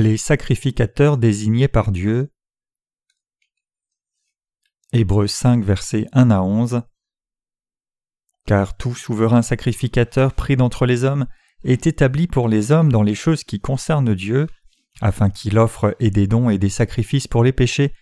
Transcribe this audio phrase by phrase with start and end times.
[0.00, 2.32] Les sacrificateurs désignés par Dieu.
[4.94, 6.80] Hébreux 5, versets 1 à 11.
[8.46, 11.26] Car tout souverain sacrificateur pris d'entre les hommes
[11.64, 14.46] est établi pour les hommes dans les choses qui concernent Dieu,
[15.02, 17.92] afin qu'il offre et des dons et des sacrifices pour les péchés,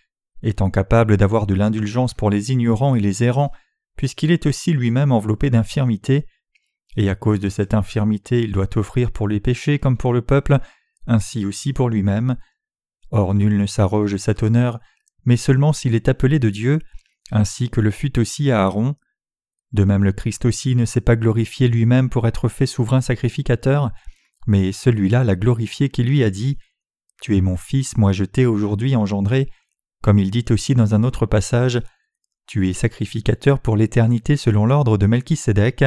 [0.45, 3.51] étant capable d'avoir de l'indulgence pour les ignorants et les errants,
[3.97, 6.27] puisqu'il est aussi lui-même enveloppé d'infirmité,
[6.97, 10.23] et à cause de cette infirmité il doit offrir pour les péchés comme pour le
[10.23, 10.61] peuple
[11.09, 12.37] ainsi aussi pour lui-même.
[13.11, 14.79] Or nul ne s'arroge cet honneur,
[15.25, 16.79] mais seulement s'il est appelé de Dieu,
[17.33, 18.95] ainsi que le fut aussi Aaron.
[19.73, 23.91] De même le Christ aussi ne s'est pas glorifié lui-même pour être fait souverain sacrificateur,
[24.47, 26.59] mais celui-là l'a glorifié qui lui a dit
[27.21, 29.51] Tu es mon fils, moi je t'ai aujourd'hui engendré,
[30.03, 31.83] comme il dit aussi dans un autre passage
[32.47, 35.85] Tu es sacrificateur pour l'éternité selon l'ordre de Melchisédek,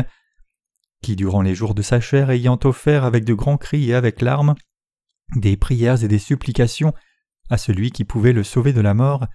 [1.02, 4.22] qui durant les jours de sa chair ayant offert avec de grands cris et avec
[4.22, 4.56] larmes
[5.36, 6.94] des prières et des supplications
[7.50, 9.28] à celui qui pouvait le sauver de la mort,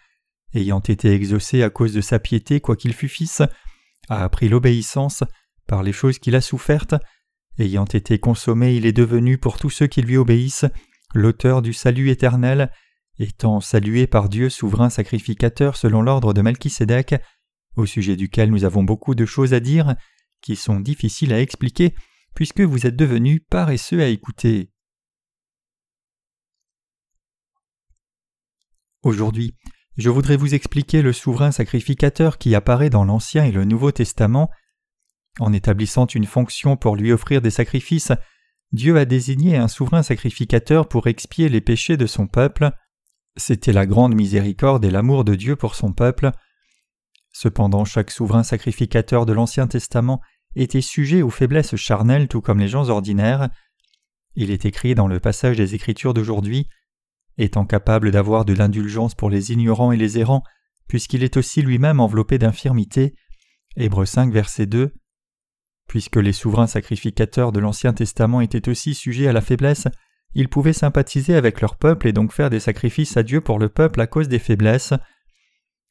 [0.55, 3.43] ayant été exaucé à cause de sa piété quoiqu'il fût fils,
[4.09, 5.25] a appris l'obéissance
[5.67, 6.95] par les choses qu'il a souffertes,
[7.59, 10.67] ayant été consommé il est devenu pour tous ceux qui lui obéissent
[11.15, 12.71] l'auteur du salut éternel,
[13.19, 17.17] étant salué par Dieu souverain sacrificateur selon l'ordre de Melchisédek,
[17.77, 19.95] au sujet duquel nous avons beaucoup de choses à dire,
[20.41, 21.95] qui sont difficiles à expliquer,
[22.35, 24.71] puisque vous êtes devenus paresseux à écouter.
[29.07, 29.55] Aujourd'hui,
[29.97, 34.51] je voudrais vous expliquer le souverain sacrificateur qui apparaît dans l'Ancien et le Nouveau Testament.
[35.39, 38.11] En établissant une fonction pour lui offrir des sacrifices,
[38.73, 42.73] Dieu a désigné un souverain sacrificateur pour expier les péchés de son peuple.
[43.37, 46.33] C'était la grande miséricorde et l'amour de Dieu pour son peuple.
[47.33, 50.21] Cependant, chaque souverain sacrificateur de l'Ancien Testament
[50.57, 53.51] était sujet aux faiblesses charnelles tout comme les gens ordinaires.
[54.35, 56.67] Il est écrit dans le passage des Écritures d'aujourd'hui
[57.39, 60.43] étant capable d'avoir de l'indulgence pour les ignorants et les errants,
[60.89, 63.15] puisqu'il est aussi lui-même enveloppé d'infirmité.
[63.77, 64.95] Hébreux 5, verset 2.
[65.89, 69.87] Puisque les souverains sacrificateurs de l'Ancien Testament étaient aussi sujets à la faiblesse,
[70.35, 73.69] ils pouvaient sympathiser avec leur peuple et donc faire des sacrifices à Dieu pour le
[73.69, 74.93] peuple à cause des faiblesses.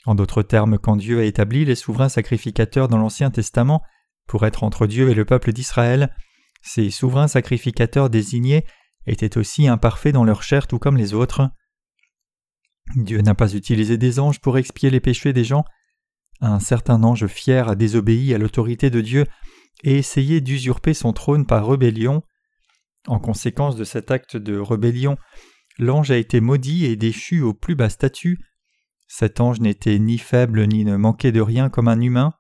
[0.05, 3.81] En d'autres termes, quand Dieu a établi les souverains sacrificateurs dans l'Ancien Testament
[4.27, 6.15] pour être entre Dieu et le peuple d'Israël,
[6.61, 8.65] ces souverains sacrificateurs désignés
[9.07, 11.49] étaient aussi imparfaits dans leur chair tout comme les autres.
[12.95, 15.65] Dieu n'a pas utilisé des anges pour expier les péchés des gens.
[16.41, 19.25] Un certain ange fier a désobéi à l'autorité de Dieu
[19.83, 22.23] et essayé d'usurper son trône par rébellion.
[23.07, 25.17] En conséquence de cet acte de rébellion,
[25.77, 28.39] l'ange a été maudit et déchu au plus bas statut.
[29.07, 32.33] Cet ange n'était ni faible ni ne manquait de rien comme un humain.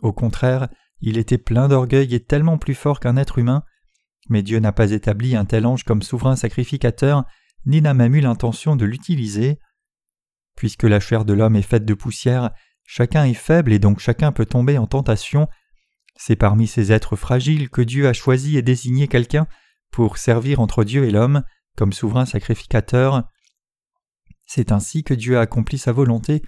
[0.00, 0.68] Au contraire,
[1.00, 3.62] il était plein d'orgueil et tellement plus fort qu'un être humain
[4.28, 7.24] mais Dieu n'a pas établi un tel ange comme souverain sacrificateur,
[7.66, 9.58] ni n'a même eu l'intention de l'utiliser.
[10.56, 12.50] Puisque la chair de l'homme est faite de poussière,
[12.84, 15.48] chacun est faible et donc chacun peut tomber en tentation.
[16.16, 19.46] C'est parmi ces êtres fragiles que Dieu a choisi et désigné quelqu'un
[19.90, 21.42] pour servir entre Dieu et l'homme
[21.76, 23.24] comme souverain sacrificateur.
[24.46, 26.42] C'est ainsi que Dieu a accompli sa volonté.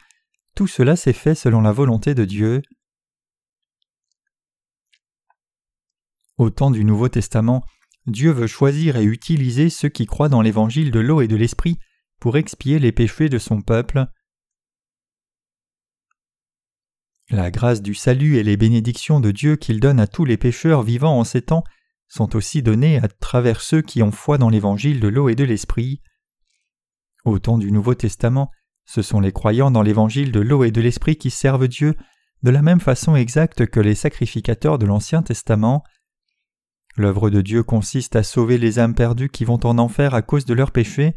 [0.55, 2.63] Tout cela s'est fait selon la volonté de Dieu.
[6.39, 7.65] Au temps du Nouveau Testament,
[8.07, 11.79] Dieu veut choisir et utiliser ceux qui croient dans l'évangile de l'eau et de l'esprit
[12.21, 14.07] pour expier les péchés de son peuple.
[17.31, 20.83] La grâce du salut et les bénédictions de Dieu qu'il donne à tous les pécheurs
[20.83, 21.65] vivant en ces temps
[22.07, 25.43] sont aussi données à travers ceux qui ont foi dans l'évangile de l'eau et de
[25.43, 26.03] l'esprit.
[27.25, 28.53] Au temps du Nouveau Testament,
[28.85, 31.97] ce sont les croyants dans l'évangile de l'eau et de l'esprit qui servent Dieu
[32.43, 35.83] de la même façon exacte que les sacrificateurs de l'Ancien Testament.
[36.97, 40.47] L'œuvre de Dieu consiste à sauver les âmes perdues qui vont en enfer à cause
[40.47, 41.15] de leurs péchés.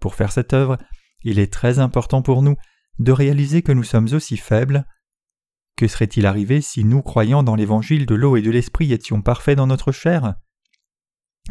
[0.00, 0.78] Pour faire cette œuvre,
[1.22, 2.56] il est très important pour nous
[2.98, 4.86] de réaliser que nous sommes aussi faibles.
[5.76, 9.58] Que serait-il arrivé si nous, croyant dans l'évangile de l'eau et de l'esprit, étions parfaits
[9.58, 10.36] dans notre chair?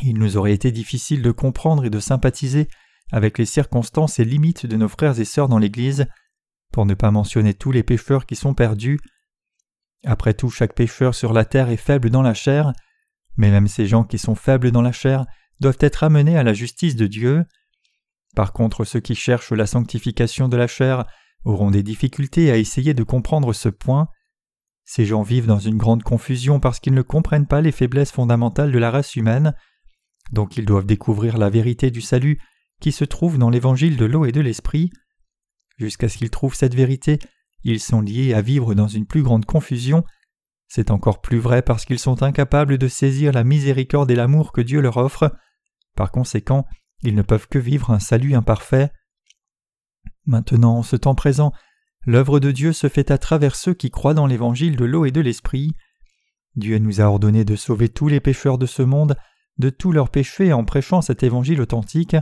[0.01, 2.67] Il nous aurait été difficile de comprendre et de sympathiser
[3.11, 6.07] avec les circonstances et limites de nos frères et sœurs dans l'Église,
[6.73, 8.99] pour ne pas mentionner tous les pécheurs qui sont perdus.
[10.03, 12.73] Après tout, chaque pécheur sur la terre est faible dans la chair,
[13.37, 15.25] mais même ces gens qui sont faibles dans la chair
[15.59, 17.45] doivent être amenés à la justice de Dieu.
[18.35, 21.05] Par contre, ceux qui cherchent la sanctification de la chair
[21.45, 24.09] auront des difficultés à essayer de comprendre ce point.
[24.83, 28.71] Ces gens vivent dans une grande confusion parce qu'ils ne comprennent pas les faiblesses fondamentales
[28.71, 29.53] de la race humaine,
[30.31, 32.39] donc ils doivent découvrir la vérité du salut
[32.81, 34.91] qui se trouve dans l'évangile de l'eau et de l'esprit.
[35.77, 37.19] Jusqu'à ce qu'ils trouvent cette vérité,
[37.63, 40.03] ils sont liés à vivre dans une plus grande confusion
[40.67, 44.61] c'est encore plus vrai parce qu'ils sont incapables de saisir la miséricorde et l'amour que
[44.61, 45.35] Dieu leur offre.
[45.95, 46.65] Par conséquent,
[47.03, 48.91] ils ne peuvent que vivre un salut imparfait.
[50.25, 51.53] Maintenant, en ce temps présent,
[52.05, 55.11] l'œuvre de Dieu se fait à travers ceux qui croient dans l'évangile de l'eau et
[55.11, 55.75] de l'esprit.
[56.55, 59.15] Dieu nous a ordonné de sauver tous les pécheurs de ce monde
[59.57, 62.15] de tous leurs péchés en prêchant cet évangile authentique.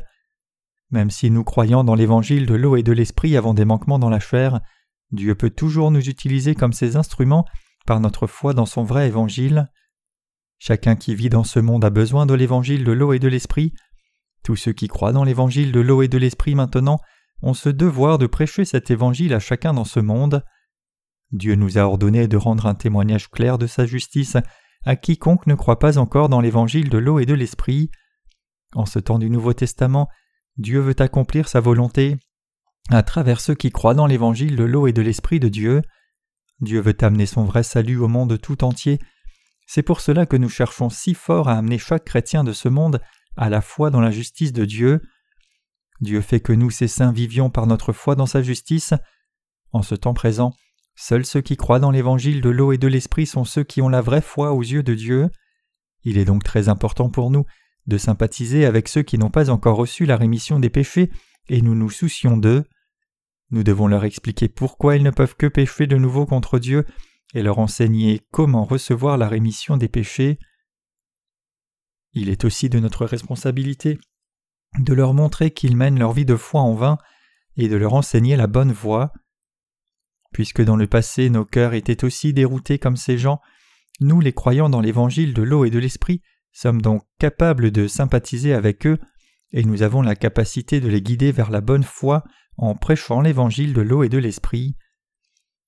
[0.92, 4.10] Même si nous croyons dans l'évangile de l'eau et de l'esprit avons des manquements dans
[4.10, 4.62] la chair,
[5.12, 7.46] Dieu peut toujours nous utiliser comme ses instruments
[7.85, 9.69] par notre foi dans son vrai évangile.
[10.59, 13.74] Chacun qui vit dans ce monde a besoin de l'évangile de l'eau et de l'esprit.
[14.44, 17.00] Tous ceux qui croient dans l'évangile de l'eau et de l'esprit maintenant
[17.41, 20.44] ont ce devoir de prêcher cet évangile à chacun dans ce monde.
[21.31, 24.38] Dieu nous a ordonné de rendre un témoignage clair de sa justice
[24.86, 27.89] à quiconque ne croit pas encore dans l'évangile de l'eau et de l'esprit.
[28.75, 30.09] En ce temps du Nouveau Testament,
[30.57, 32.18] Dieu veut accomplir sa volonté
[32.89, 35.81] à travers ceux qui croient dans l'évangile de l'eau et de l'esprit de Dieu.
[36.59, 39.00] Dieu veut amener son vrai salut au monde tout entier.
[39.65, 43.01] C'est pour cela que nous cherchons si fort à amener chaque chrétien de ce monde
[43.35, 45.01] à la foi dans la justice de Dieu.
[46.01, 48.94] Dieu fait que nous, ces saints, vivions par notre foi dans sa justice.
[49.71, 50.53] En ce temps présent,
[50.95, 53.89] seuls ceux qui croient dans l'évangile de l'eau et de l'esprit sont ceux qui ont
[53.89, 55.29] la vraie foi aux yeux de Dieu.
[56.03, 57.45] Il est donc très important pour nous
[57.88, 61.09] de sympathiser avec ceux qui n'ont pas encore reçu la rémission des péchés
[61.50, 62.63] et nous nous soucions d'eux.
[63.53, 66.88] Nous devons leur expliquer pourquoi ils ne peuvent que pécher de nouveau contre Dieu
[67.35, 70.39] et leur enseigner comment recevoir la rémission des péchés.
[72.13, 74.00] Il est aussi de notre responsabilité
[74.79, 76.97] de leur montrer qu'ils mènent leur vie de foi en vain
[77.55, 79.13] et de leur enseigner la bonne voie.
[80.31, 83.39] Puisque dans le passé nos cœurs étaient aussi déroutés comme ces gens,
[84.00, 86.23] nous les croyants dans l'évangile de l'eau et de l'esprit
[86.53, 88.97] sommes donc capables de sympathiser avec eux
[89.51, 92.23] et nous avons la capacité de les guider vers la bonne foi
[92.57, 94.75] en prêchant l'évangile de l'eau et de l'esprit.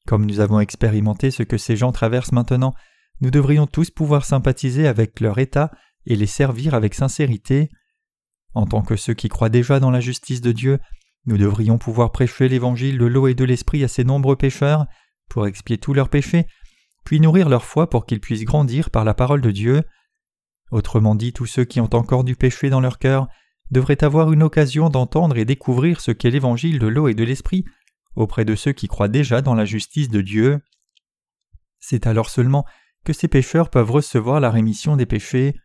[0.07, 2.73] Comme nous avons expérimenté ce que ces gens traversent maintenant,
[3.21, 5.71] nous devrions tous pouvoir sympathiser avec leur état
[6.05, 7.69] et les servir avec sincérité.
[8.53, 10.79] En tant que ceux qui croient déjà dans la justice de Dieu,
[11.25, 14.85] nous devrions pouvoir prêcher l'évangile de l'eau et de l'esprit à ces nombreux pécheurs
[15.29, 16.45] pour expier tous leurs péchés,
[17.03, 19.83] puis nourrir leur foi pour qu'ils puissent grandir par la parole de Dieu.
[20.71, 23.27] Autrement dit, tous ceux qui ont encore du péché dans leur cœur
[23.71, 27.65] devraient avoir une occasion d'entendre et découvrir ce qu'est l'évangile de l'eau et de l'esprit
[28.15, 30.61] auprès de ceux qui croient déjà dans la justice de Dieu.
[31.79, 32.65] C'est alors seulement
[33.03, 35.55] que ces pécheurs peuvent recevoir la rémission des péchés.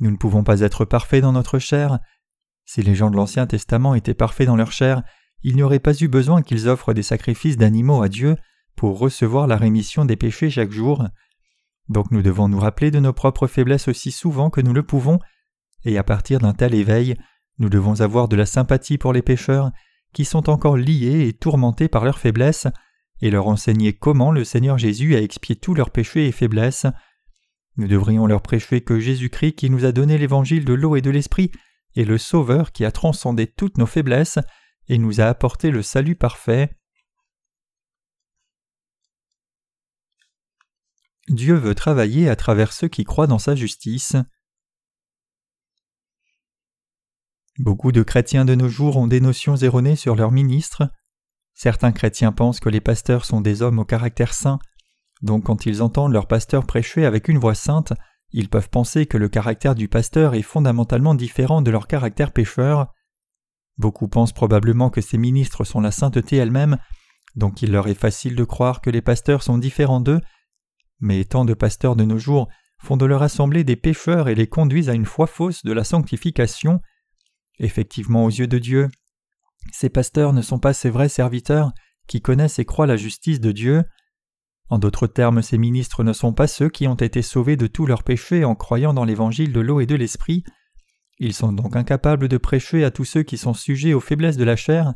[0.00, 1.98] Nous ne pouvons pas être parfaits dans notre chair.
[2.64, 5.02] Si les gens de l'Ancien Testament étaient parfaits dans leur chair,
[5.42, 8.36] il n'y aurait pas eu besoin qu'ils offrent des sacrifices d'animaux à Dieu
[8.76, 11.04] pour recevoir la rémission des péchés chaque jour.
[11.88, 15.18] Donc nous devons nous rappeler de nos propres faiblesses aussi souvent que nous le pouvons,
[15.84, 17.16] et à partir d'un tel éveil,
[17.58, 19.70] nous devons avoir de la sympathie pour les pécheurs
[20.12, 22.68] qui sont encore liés et tourmentés par leurs faiblesses,
[23.20, 26.86] et leur enseigner comment le Seigneur Jésus a expié tous leurs péchés et faiblesses.
[27.76, 31.10] Nous devrions leur prêcher que Jésus-Christ qui nous a donné l'évangile de l'eau et de
[31.10, 31.50] l'esprit
[31.96, 34.38] est le Sauveur qui a transcendé toutes nos faiblesses
[34.88, 36.76] et nous a apporté le salut parfait.
[41.28, 44.16] Dieu veut travailler à travers ceux qui croient dans sa justice.
[47.58, 50.90] Beaucoup de chrétiens de nos jours ont des notions erronées sur leurs ministres.
[51.54, 54.58] Certains chrétiens pensent que les pasteurs sont des hommes au caractère saint,
[55.22, 57.92] donc quand ils entendent leur pasteur prêcher avec une voix sainte,
[58.32, 62.92] ils peuvent penser que le caractère du pasteur est fondamentalement différent de leur caractère pécheur.
[63.78, 66.78] Beaucoup pensent probablement que ces ministres sont la sainteté elle-même,
[67.36, 70.20] donc il leur est facile de croire que les pasteurs sont différents d'eux,
[70.98, 74.48] mais tant de pasteurs de nos jours font de leur assemblée des pécheurs et les
[74.48, 76.80] conduisent à une foi fausse de la sanctification.
[77.58, 78.88] Effectivement, aux yeux de Dieu,
[79.72, 81.72] ces pasteurs ne sont pas ces vrais serviteurs
[82.06, 83.84] qui connaissent et croient la justice de Dieu.
[84.68, 87.86] En d'autres termes, ces ministres ne sont pas ceux qui ont été sauvés de tous
[87.86, 90.44] leurs péchés en croyant dans l'évangile de l'eau et de l'esprit.
[91.18, 94.44] Ils sont donc incapables de prêcher à tous ceux qui sont sujets aux faiblesses de
[94.44, 94.94] la chair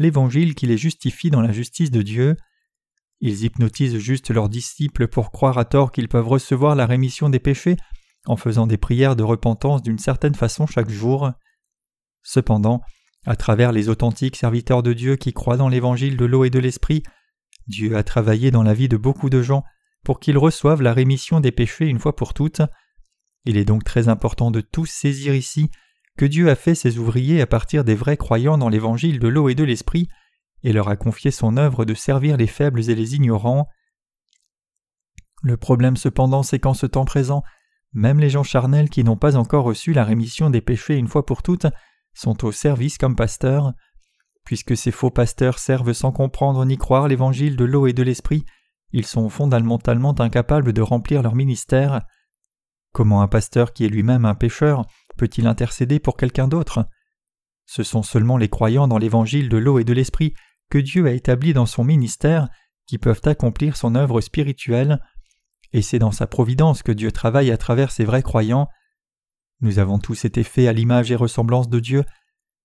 [0.00, 2.36] l'évangile qui les justifie dans la justice de Dieu.
[3.20, 7.38] Ils hypnotisent juste leurs disciples pour croire à tort qu'ils peuvent recevoir la rémission des
[7.38, 7.76] péchés
[8.26, 11.30] en faisant des prières de repentance d'une certaine façon chaque jour.
[12.22, 12.80] Cependant,
[13.26, 16.58] à travers les authentiques serviteurs de Dieu qui croient dans l'évangile de l'eau et de
[16.58, 17.02] l'esprit,
[17.66, 19.64] Dieu a travaillé dans la vie de beaucoup de gens
[20.04, 22.62] pour qu'ils reçoivent la rémission des péchés une fois pour toutes.
[23.44, 25.70] Il est donc très important de tous saisir ici
[26.16, 29.48] que Dieu a fait ses ouvriers à partir des vrais croyants dans l'évangile de l'eau
[29.48, 30.08] et de l'esprit,
[30.62, 33.68] et leur a confié son œuvre de servir les faibles et les ignorants.
[35.42, 37.42] Le problème cependant c'est qu'en ce temps présent,
[37.92, 41.24] même les gens charnels qui n'ont pas encore reçu la rémission des péchés une fois
[41.24, 41.66] pour toutes
[42.14, 43.72] sont au service comme pasteurs.
[44.44, 48.44] Puisque ces faux pasteurs servent sans comprendre ni croire l'évangile de l'eau et de l'esprit,
[48.92, 52.02] ils sont fondamentalement incapables de remplir leur ministère.
[52.92, 54.84] Comment un pasteur qui est lui-même un pécheur
[55.16, 56.86] peut-il intercéder pour quelqu'un d'autre?
[57.66, 60.34] Ce sont seulement les croyants dans l'évangile de l'eau et de l'esprit
[60.70, 62.48] que Dieu a établi dans son ministère
[62.86, 65.00] qui peuvent accomplir son œuvre spirituelle,
[65.72, 68.68] et c'est dans sa providence que Dieu travaille à travers ses vrais croyants.
[69.60, 72.04] Nous avons tous été faits à l'image et ressemblance de Dieu,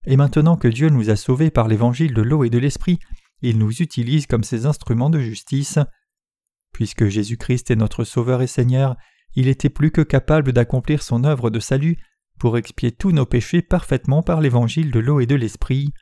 [0.06, 3.00] et maintenant que Dieu nous a sauvés par l'évangile de l'eau et de l'esprit,
[3.42, 5.80] il nous utilise comme ses instruments de justice.
[6.72, 8.96] Puisque Jésus-Christ est notre Sauveur et Seigneur,
[9.36, 11.98] il était plus que capable d'accomplir son œuvre de salut
[12.40, 15.94] pour expier tous nos péchés parfaitement par l'évangile de l'eau et de l'esprit.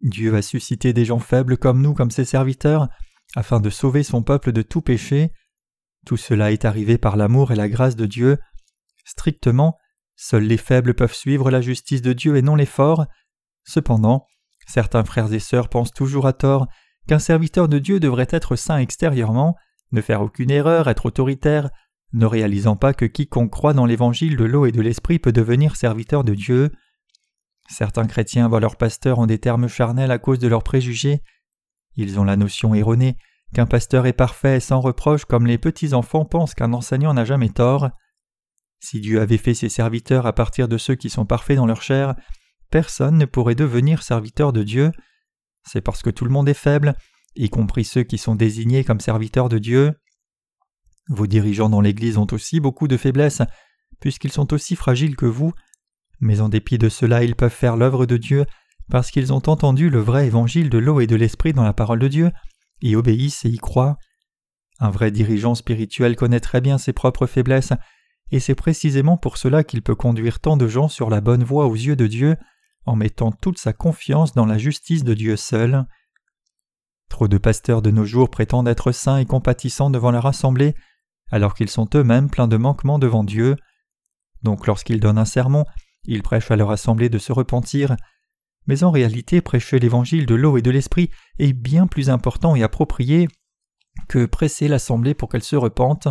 [0.00, 2.88] Dieu a suscité des gens faibles comme nous comme ses serviteurs,
[3.36, 5.32] afin de sauver son peuple de tout péché.
[6.04, 8.38] Tout cela est arrivé par l'amour et la grâce de Dieu.
[9.04, 9.78] Strictement,
[10.16, 13.06] seuls les faibles peuvent suivre la justice de Dieu et non les forts.
[13.64, 14.26] Cependant,
[14.66, 16.66] certains frères et sœurs pensent toujours à tort
[17.08, 19.56] qu'un serviteur de Dieu devrait être saint extérieurement,
[19.90, 21.70] ne faire aucune erreur, être autoritaire,
[22.12, 25.76] ne réalisant pas que quiconque croit dans l'évangile de l'eau et de l'esprit peut devenir
[25.76, 26.70] serviteur de Dieu.
[27.68, 31.22] Certains chrétiens voient leur pasteur en des termes charnels à cause de leurs préjugés.
[31.96, 33.16] Ils ont la notion erronée
[33.54, 37.24] qu'un pasteur est parfait et sans reproche comme les petits enfants pensent qu'un enseignant n'a
[37.24, 37.90] jamais tort.
[38.82, 41.82] Si Dieu avait fait ses serviteurs à partir de ceux qui sont parfaits dans leur
[41.82, 42.16] chair,
[42.70, 44.90] personne ne pourrait devenir serviteur de Dieu.
[45.64, 46.96] C'est parce que tout le monde est faible,
[47.36, 49.92] y compris ceux qui sont désignés comme serviteurs de Dieu.
[51.08, 53.42] Vos dirigeants dans l'Église ont aussi beaucoup de faiblesses,
[54.00, 55.52] puisqu'ils sont aussi fragiles que vous,
[56.20, 58.46] mais en dépit de cela ils peuvent faire l'œuvre de Dieu
[58.90, 62.00] parce qu'ils ont entendu le vrai évangile de l'eau et de l'esprit dans la parole
[62.00, 62.32] de Dieu,
[62.82, 63.96] y obéissent et y croient.
[64.80, 67.72] Un vrai dirigeant spirituel connaît très bien ses propres faiblesses,
[68.30, 71.66] et c'est précisément pour cela qu'il peut conduire tant de gens sur la bonne voie
[71.66, 72.36] aux yeux de Dieu,
[72.86, 75.86] en mettant toute sa confiance dans la justice de Dieu seul.
[77.08, 80.74] Trop de pasteurs de nos jours prétendent être saints et compatissants devant leur assemblée,
[81.30, 83.56] alors qu'ils sont eux-mêmes pleins de manquements devant Dieu.
[84.42, 85.64] Donc lorsqu'ils donnent un sermon,
[86.04, 87.96] ils prêchent à leur assemblée de se repentir,
[88.66, 92.62] mais en réalité prêcher l'évangile de l'eau et de l'esprit est bien plus important et
[92.62, 93.28] approprié
[94.08, 96.08] que presser l'assemblée pour qu'elle se repente.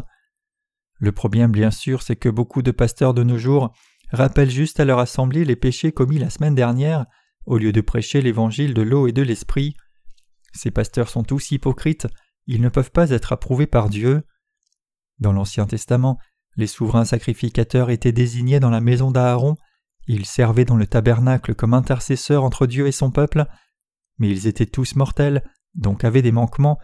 [1.01, 3.73] Le problème bien sûr c'est que beaucoup de pasteurs de nos jours
[4.11, 7.05] rappellent juste à leur assemblée les péchés commis la semaine dernière
[7.47, 9.75] au lieu de prêcher l'évangile de l'eau et de l'esprit.
[10.53, 12.07] Ces pasteurs sont tous hypocrites,
[12.45, 14.21] ils ne peuvent pas être approuvés par Dieu.
[15.17, 16.19] Dans l'Ancien Testament,
[16.55, 19.55] les souverains sacrificateurs étaient désignés dans la maison d'Aaron,
[20.05, 23.47] ils servaient dans le tabernacle comme intercesseurs entre Dieu et son peuple,
[24.19, 25.43] mais ils étaient tous mortels,
[25.73, 26.77] donc avaient des manquements,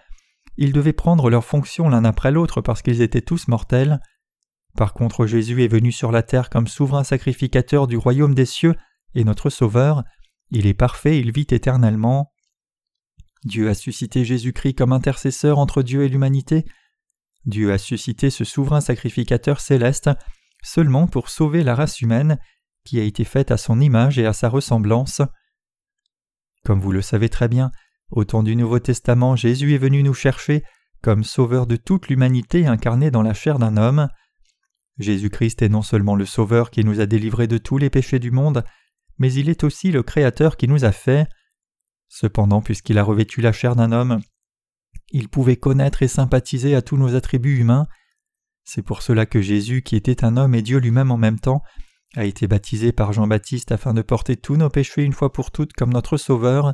[0.57, 3.99] ils devaient prendre leurs fonctions l'un après l'autre parce qu'ils étaient tous mortels.
[4.75, 8.75] Par contre Jésus est venu sur la terre comme souverain sacrificateur du royaume des cieux
[9.15, 10.03] et notre Sauveur,
[10.49, 12.31] il est parfait, il vit éternellement.
[13.43, 16.65] Dieu a suscité Jésus-Christ comme intercesseur entre Dieu et l'humanité.
[17.45, 20.09] Dieu a suscité ce souverain sacrificateur céleste
[20.63, 22.39] seulement pour sauver la race humaine
[22.83, 25.21] qui a été faite à son image et à sa ressemblance.
[26.63, 27.71] Comme vous le savez très bien,
[28.11, 30.63] au temps du Nouveau Testament, Jésus est venu nous chercher
[31.01, 34.07] comme sauveur de toute l'humanité incarné dans la chair d'un homme.
[34.97, 38.31] Jésus-Christ est non seulement le sauveur qui nous a délivrés de tous les péchés du
[38.31, 38.63] monde,
[39.19, 41.27] mais il est aussi le Créateur qui nous a fait.
[42.07, 44.21] Cependant, puisqu'il a revêtu la chair d'un homme,
[45.09, 47.87] il pouvait connaître et sympathiser à tous nos attributs humains.
[48.63, 51.61] C'est pour cela que Jésus, qui était un homme et Dieu lui-même en même temps,
[52.15, 55.73] a été baptisé par Jean-Baptiste afin de porter tous nos péchés une fois pour toutes
[55.73, 56.73] comme notre Sauveur.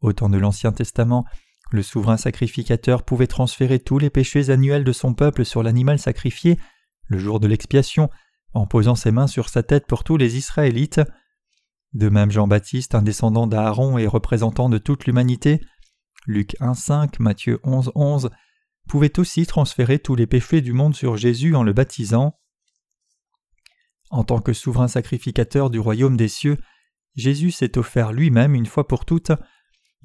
[0.00, 1.24] Au temps de l'Ancien Testament,
[1.70, 6.58] le souverain sacrificateur pouvait transférer tous les péchés annuels de son peuple sur l'animal sacrifié
[7.06, 8.10] le jour de l'expiation
[8.54, 11.00] en posant ses mains sur sa tête pour tous les Israélites.
[11.92, 15.60] De même Jean-Baptiste, un descendant d'Aaron et représentant de toute l'humanité,
[16.26, 18.30] Luc 1.5, Matthieu 11.11,
[18.88, 22.38] pouvait aussi transférer tous les péchés du monde sur Jésus en le baptisant.
[24.10, 26.58] En tant que souverain sacrificateur du royaume des cieux,
[27.14, 29.32] Jésus s'est offert lui-même une fois pour toutes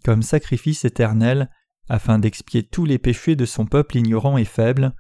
[0.04, 1.50] comme sacrifice éternel
[1.90, 4.94] afin d'expier tous les péchés de son peuple ignorant et faible.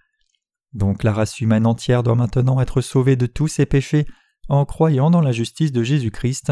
[0.73, 4.05] Donc la race humaine entière doit maintenant être sauvée de tous ses péchés
[4.49, 6.51] en croyant dans la justice de Jésus-Christ.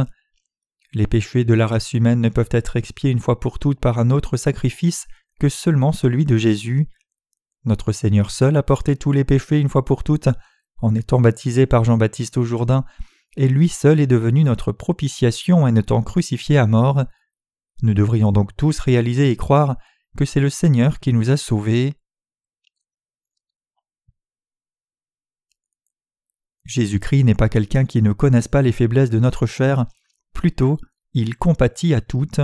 [0.94, 4.00] Les péchés de la race humaine ne peuvent être expiés une fois pour toutes par
[4.00, 5.08] un autre sacrifice
[5.40, 6.88] que seulement celui de Jésus.
[7.66, 10.30] Notre Seigneur seul a porté tous les péchés une fois pour toutes
[10.82, 12.86] en étant baptisé par Jean-Baptiste au Jourdain,
[13.38, 17.06] et lui seul est devenu notre propitiation en étant crucifié à mort.
[17.82, 19.78] Nous devrions donc tous réaliser et croire
[20.18, 21.94] que c'est le Seigneur qui nous a sauvés.
[26.66, 29.88] Jésus-Christ n'est pas quelqu'un qui ne connaisse pas les faiblesses de notre chair,
[30.34, 30.78] plutôt
[31.14, 32.40] il compatit à toutes.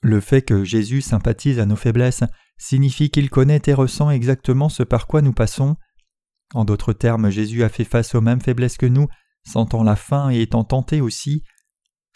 [0.00, 2.24] Le fait que Jésus sympathise à nos faiblesses
[2.56, 5.76] signifie qu'il connaît et ressent exactement ce par quoi nous passons.
[6.54, 9.06] En d'autres termes, Jésus a fait face aux mêmes faiblesses que nous,
[9.44, 11.44] sentant la faim et étant tenté aussi.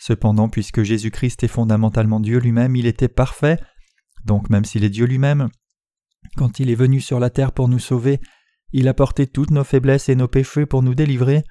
[0.05, 3.61] Cependant, puisque Jésus-Christ est fondamentalement Dieu lui-même, il était parfait,
[4.25, 5.49] donc même s'il est Dieu lui-même,
[6.37, 8.19] quand il est venu sur la terre pour nous sauver,
[8.73, 11.45] il a porté toutes nos faiblesses et nos péchés pour nous délivrer.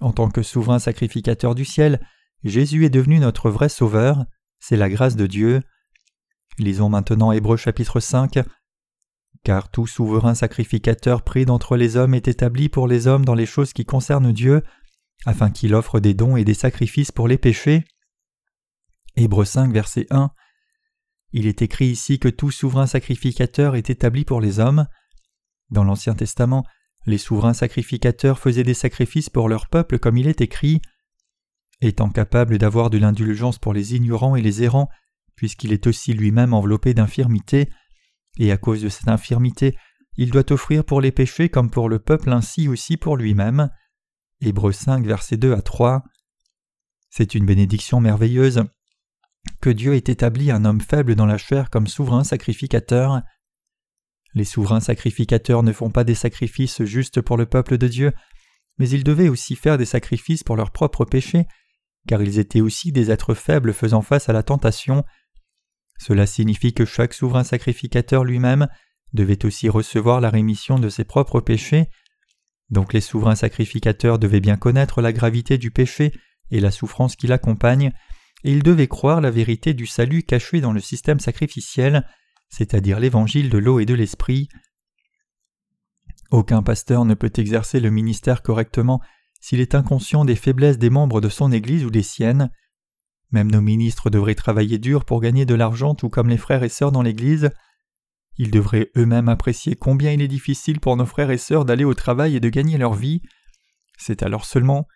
[0.00, 2.00] En tant que souverain sacrificateur du ciel,
[2.44, 4.26] Jésus est devenu notre vrai sauveur,
[4.60, 5.60] c'est la grâce de Dieu.
[6.60, 8.44] Lisons maintenant Hébreux chapitre 5.
[9.42, 13.44] Car tout souverain sacrificateur pris d'entre les hommes est établi pour les hommes dans les
[13.44, 14.62] choses qui concernent Dieu,
[15.26, 17.84] afin qu'il offre des dons et des sacrifices pour les péchés.
[19.16, 20.30] Hébreux 5, verset 1.
[21.32, 24.86] Il est écrit ici que tout souverain sacrificateur est établi pour les hommes.
[25.70, 26.64] Dans l'Ancien Testament,
[27.06, 30.80] les souverains sacrificateurs faisaient des sacrifices pour leur peuple comme il est écrit.
[31.80, 34.88] Étant capable d'avoir de l'indulgence pour les ignorants et les errants,
[35.34, 37.68] puisqu'il est aussi lui-même enveloppé d'infirmité,
[38.38, 39.76] et à cause de cette infirmité,
[40.16, 43.70] il doit offrir pour les péchés comme pour le peuple ainsi aussi pour lui-même.
[44.44, 46.02] Hébreux 5, versets 2 à 3.
[47.10, 48.64] C'est une bénédiction merveilleuse
[49.60, 53.22] que Dieu ait établi un homme faible dans la chair comme souverain sacrificateur.
[54.34, 58.12] Les souverains sacrificateurs ne font pas des sacrifices juste pour le peuple de Dieu,
[58.78, 61.46] mais ils devaient aussi faire des sacrifices pour leurs propres péchés,
[62.08, 65.04] car ils étaient aussi des êtres faibles faisant face à la tentation.
[65.98, 68.66] Cela signifie que chaque souverain sacrificateur lui-même
[69.12, 71.88] devait aussi recevoir la rémission de ses propres péchés.
[72.72, 76.10] Donc les souverains sacrificateurs devaient bien connaître la gravité du péché
[76.50, 77.92] et la souffrance qui l'accompagne,
[78.44, 82.08] et ils devaient croire la vérité du salut caché dans le système sacrificiel,
[82.48, 84.48] c'est-à-dire l'évangile de l'eau et de l'esprit.
[86.30, 89.02] Aucun pasteur ne peut exercer le ministère correctement
[89.42, 92.50] s'il est inconscient des faiblesses des membres de son Église ou des siennes.
[93.32, 96.70] Même nos ministres devraient travailler dur pour gagner de l'argent tout comme les frères et
[96.70, 97.50] sœurs dans l'Église.
[98.38, 101.94] Ils devraient eux-mêmes apprécier combien il est difficile pour nos frères et sœurs d'aller au
[101.94, 103.22] travail et de gagner leur vie.
[103.98, 104.86] C'est alors seulement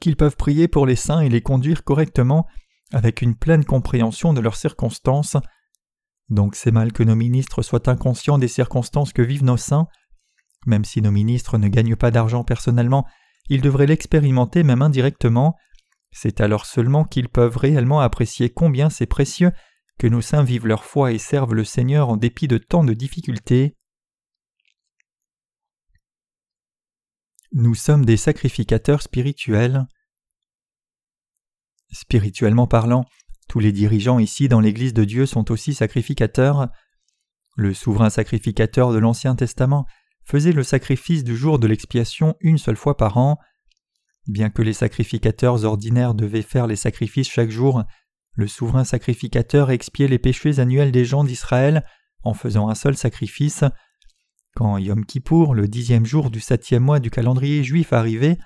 [0.00, 2.46] qu'ils peuvent prier pour les saints et les conduire correctement
[2.92, 5.36] avec une pleine compréhension de leurs circonstances.
[6.28, 9.88] Donc c'est mal que nos ministres soient inconscients des circonstances que vivent nos saints.
[10.66, 13.06] Même si nos ministres ne gagnent pas d'argent personnellement,
[13.48, 15.56] ils devraient l'expérimenter même indirectement.
[16.12, 19.50] C'est alors seulement qu'ils peuvent réellement apprécier combien c'est précieux
[19.98, 22.94] que nos saints vivent leur foi et servent le Seigneur en dépit de tant de
[22.94, 23.76] difficultés.
[27.52, 29.86] Nous sommes des sacrificateurs spirituels.
[31.92, 33.04] Spirituellement parlant,
[33.48, 36.68] tous les dirigeants ici dans l'Église de Dieu sont aussi sacrificateurs.
[37.56, 39.86] Le souverain sacrificateur de l'Ancien Testament
[40.24, 43.38] faisait le sacrifice du jour de l'expiation une seule fois par an.
[44.26, 47.84] Bien que les sacrificateurs ordinaires devaient faire les sacrifices chaque jour,
[48.34, 51.84] le souverain sacrificateur expiait les péchés annuels des gens d'Israël
[52.22, 53.64] en faisant un seul sacrifice.
[54.56, 58.38] Quand Yom Kippour, le dixième jour du septième mois du calendrier juif arrivait,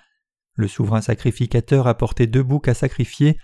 [0.55, 3.39] le souverain sacrificateur apportait deux boucs à sacrifier,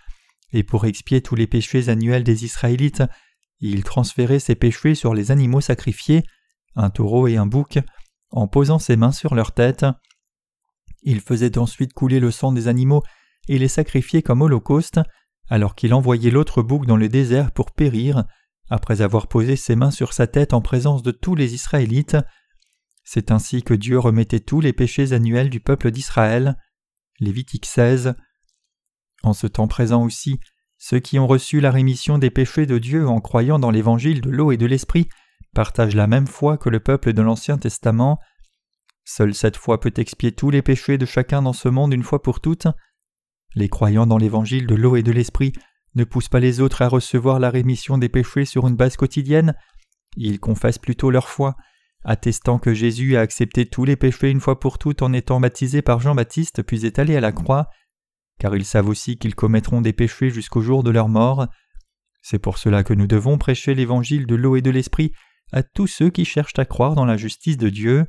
[0.52, 3.02] et pour expier tous les péchés annuels des Israélites,
[3.60, 6.24] il transférait ces péchés sur les animaux sacrifiés,
[6.74, 7.78] un taureau et un bouc,
[8.30, 9.86] en posant ses mains sur leur tête.
[11.02, 13.02] Il faisait ensuite couler le sang des animaux
[13.48, 15.00] et les sacrifier comme holocauste,
[15.48, 18.24] alors qu'il envoyait l'autre bouc dans le désert pour périr,
[18.70, 22.16] après avoir posé ses mains sur sa tête en présence de tous les Israélites.
[23.04, 26.56] C'est ainsi que Dieu remettait tous les péchés annuels du peuple d'Israël.
[27.20, 28.14] Lévitique 16.
[29.22, 30.40] En ce temps présent aussi,
[30.78, 34.30] ceux qui ont reçu la rémission des péchés de Dieu en croyant dans l'évangile de
[34.30, 35.08] l'eau et de l'esprit
[35.54, 38.18] partagent la même foi que le peuple de l'Ancien Testament.
[39.04, 42.22] Seule cette foi peut expier tous les péchés de chacun dans ce monde une fois
[42.22, 42.66] pour toutes.
[43.54, 45.52] Les croyants dans l'évangile de l'eau et de l'esprit
[45.94, 49.54] ne poussent pas les autres à recevoir la rémission des péchés sur une base quotidienne,
[50.16, 51.56] ils confessent plutôt leur foi
[52.04, 55.80] attestant que Jésus a accepté tous les péchés une fois pour toutes en étant baptisé
[55.82, 57.70] par Jean-Baptiste puis est allé à la croix,
[58.38, 61.46] car ils savent aussi qu'ils commettront des péchés jusqu'au jour de leur mort.
[62.20, 65.12] C'est pour cela que nous devons prêcher l'évangile de l'eau et de l'esprit
[65.52, 68.04] à tous ceux qui cherchent à croire dans la justice de Dieu.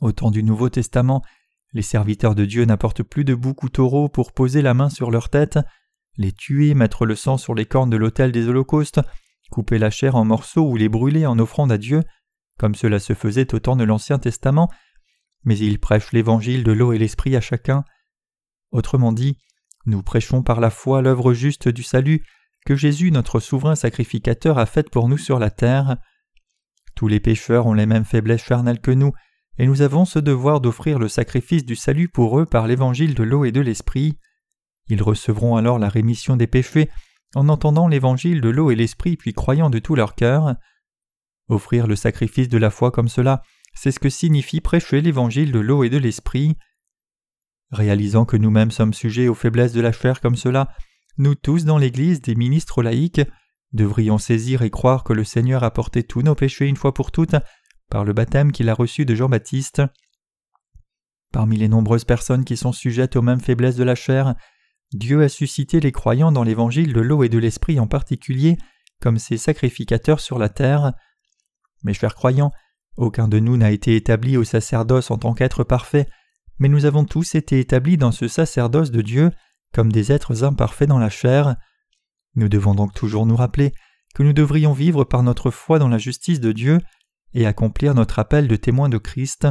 [0.00, 1.22] Au temps du Nouveau Testament,
[1.74, 5.10] les serviteurs de Dieu n'apportent plus de boucs ou taureaux pour poser la main sur
[5.10, 5.58] leur tête,
[6.16, 9.00] les tuer, mettre le sang sur les cornes de l'autel des holocaustes,
[9.50, 12.02] couper la chair en morceaux ou les brûler en offrande à Dieu,
[12.58, 14.70] comme cela se faisait au temps de l'Ancien Testament,
[15.44, 17.84] mais ils prêchent l'évangile de l'eau et l'esprit à chacun.
[18.70, 19.36] Autrement dit,
[19.86, 22.24] nous prêchons par la foi l'œuvre juste du salut
[22.64, 25.96] que Jésus, notre souverain sacrificateur, a faite pour nous sur la terre.
[26.94, 29.12] Tous les pécheurs ont les mêmes faiblesses charnelles que nous,
[29.58, 33.22] et nous avons ce devoir d'offrir le sacrifice du salut pour eux par l'évangile de
[33.22, 34.18] l'eau et de l'esprit.
[34.88, 36.90] Ils recevront alors la rémission des péchés
[37.34, 40.54] en entendant l'évangile de l'eau et l'esprit puis croyant de tout leur cœur.
[41.48, 43.42] Offrir le sacrifice de la foi comme cela,
[43.74, 46.56] c'est ce que signifie prêcher l'évangile de l'eau et de l'esprit.
[47.70, 50.68] Réalisant que nous-mêmes sommes sujets aux faiblesses de la chair comme cela,
[51.18, 53.20] nous tous dans l'Église des ministres laïcs
[53.72, 57.10] devrions saisir et croire que le Seigneur a porté tous nos péchés une fois pour
[57.10, 57.34] toutes
[57.94, 59.80] par le baptême qu'il a reçu de Jean-Baptiste.
[61.32, 64.34] Parmi les nombreuses personnes qui sont sujettes aux mêmes faiblesses de la chair,
[64.92, 68.58] Dieu a suscité les croyants dans l'évangile de l'eau et de l'esprit en particulier
[69.00, 70.94] comme ses sacrificateurs sur la terre.
[71.84, 72.50] Mes chers croyants,
[72.96, 76.08] aucun de nous n'a été établi au sacerdoce en tant qu'être parfait,
[76.58, 79.30] mais nous avons tous été établis dans ce sacerdoce de Dieu
[79.72, 81.54] comme des êtres imparfaits dans la chair.
[82.34, 83.72] Nous devons donc toujours nous rappeler
[84.16, 86.80] que nous devrions vivre par notre foi dans la justice de Dieu
[87.34, 89.46] et accomplir notre appel de témoin de Christ.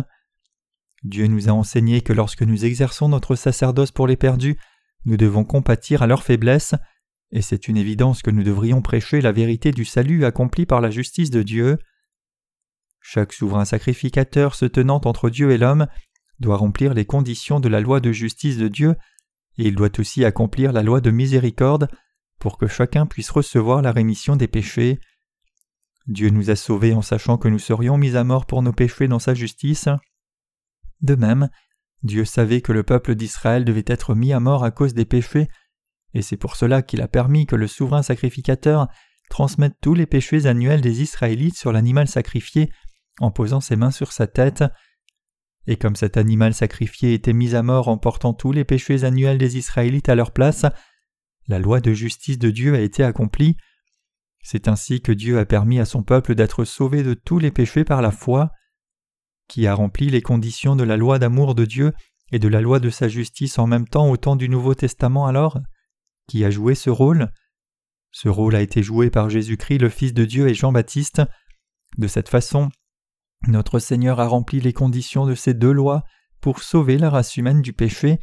[1.03, 4.57] Dieu nous a enseigné que lorsque nous exerçons notre sacerdoce pour les perdus,
[5.05, 6.75] nous devons compatir à leurs faiblesses,
[7.31, 10.89] et c'est une évidence que nous devrions prêcher la vérité du salut accompli par la
[10.89, 11.77] justice de Dieu.
[13.01, 15.87] Chaque souverain sacrificateur se tenant entre Dieu et l'homme
[16.39, 18.95] doit remplir les conditions de la loi de justice de Dieu,
[19.57, 21.89] et il doit aussi accomplir la loi de miséricorde
[22.39, 24.99] pour que chacun puisse recevoir la rémission des péchés.
[26.07, 29.07] Dieu nous a sauvés en sachant que nous serions mis à mort pour nos péchés
[29.07, 29.87] dans sa justice.
[31.01, 31.49] De même,
[32.03, 35.47] Dieu savait que le peuple d'Israël devait être mis à mort à cause des péchés,
[36.13, 38.87] et c'est pour cela qu'il a permis que le souverain sacrificateur
[39.29, 42.69] transmette tous les péchés annuels des Israélites sur l'animal sacrifié
[43.19, 44.63] en posant ses mains sur sa tête.
[45.65, 49.37] Et comme cet animal sacrifié était mis à mort en portant tous les péchés annuels
[49.37, 50.65] des Israélites à leur place,
[51.47, 53.57] la loi de justice de Dieu a été accomplie.
[54.43, 57.86] C'est ainsi que Dieu a permis à son peuple d'être sauvé de tous les péchés
[57.86, 58.51] par la foi.
[59.47, 61.93] Qui a rempli les conditions de la loi d'amour de Dieu
[62.32, 65.27] et de la loi de sa justice en même temps au temps du Nouveau Testament
[65.27, 65.60] alors
[66.27, 67.32] Qui a joué ce rôle
[68.12, 71.21] Ce rôle a été joué par Jésus-Christ le Fils de Dieu et Jean-Baptiste.
[71.97, 72.69] De cette façon,
[73.47, 76.03] notre Seigneur a rempli les conditions de ces deux lois
[76.41, 78.19] pour sauver la race humaine du péché.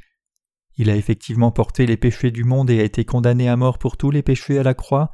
[0.76, 3.96] Il a effectivement porté les péchés du monde et a été condamné à mort pour
[3.96, 5.10] tous les péchés à la croix.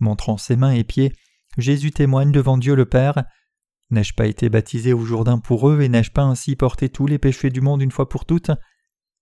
[0.00, 1.12] Montrant ses mains et pieds,
[1.56, 3.24] Jésus témoigne devant Dieu le Père.
[3.90, 7.18] N'ai-je pas été baptisé au Jourdain pour eux et n'ai-je pas ainsi porté tous les
[7.18, 8.50] péchés du monde une fois pour toutes?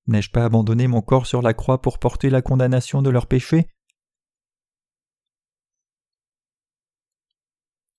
[0.07, 3.69] N'ai-je pas abandonné mon corps sur la croix pour porter la condamnation de leurs péchés?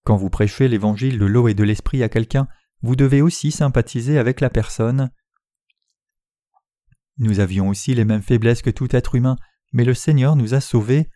[0.03, 2.47] Quand vous prêchez l'évangile de l'eau et de l'esprit à quelqu'un,
[2.81, 5.11] vous devez aussi sympathiser avec la personne.
[7.17, 9.35] Nous avions aussi les mêmes faiblesses que tout être humain,
[9.73, 11.09] mais le Seigneur nous a sauvés.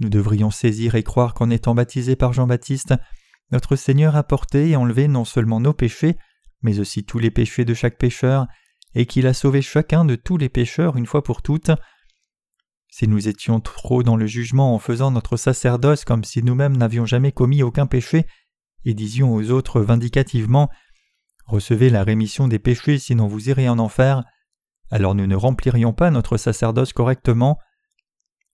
[0.00, 2.94] Nous devrions saisir et croire qu'en étant baptisés par Jean-Baptiste,
[3.52, 6.16] notre Seigneur a porté et enlevé non seulement nos péchés,
[6.62, 8.46] mais aussi tous les péchés de chaque pécheur,
[8.94, 11.70] et qu'il a sauvé chacun de tous les pécheurs une fois pour toutes.
[12.88, 17.06] Si nous étions trop dans le jugement en faisant notre sacerdoce comme si nous-mêmes n'avions
[17.06, 18.26] jamais commis aucun péché,
[18.84, 20.70] et disions aux autres vindicativement
[21.46, 24.22] Recevez la rémission des péchés sinon vous irez en enfer,
[24.90, 27.58] alors nous ne remplirions pas notre sacerdoce correctement.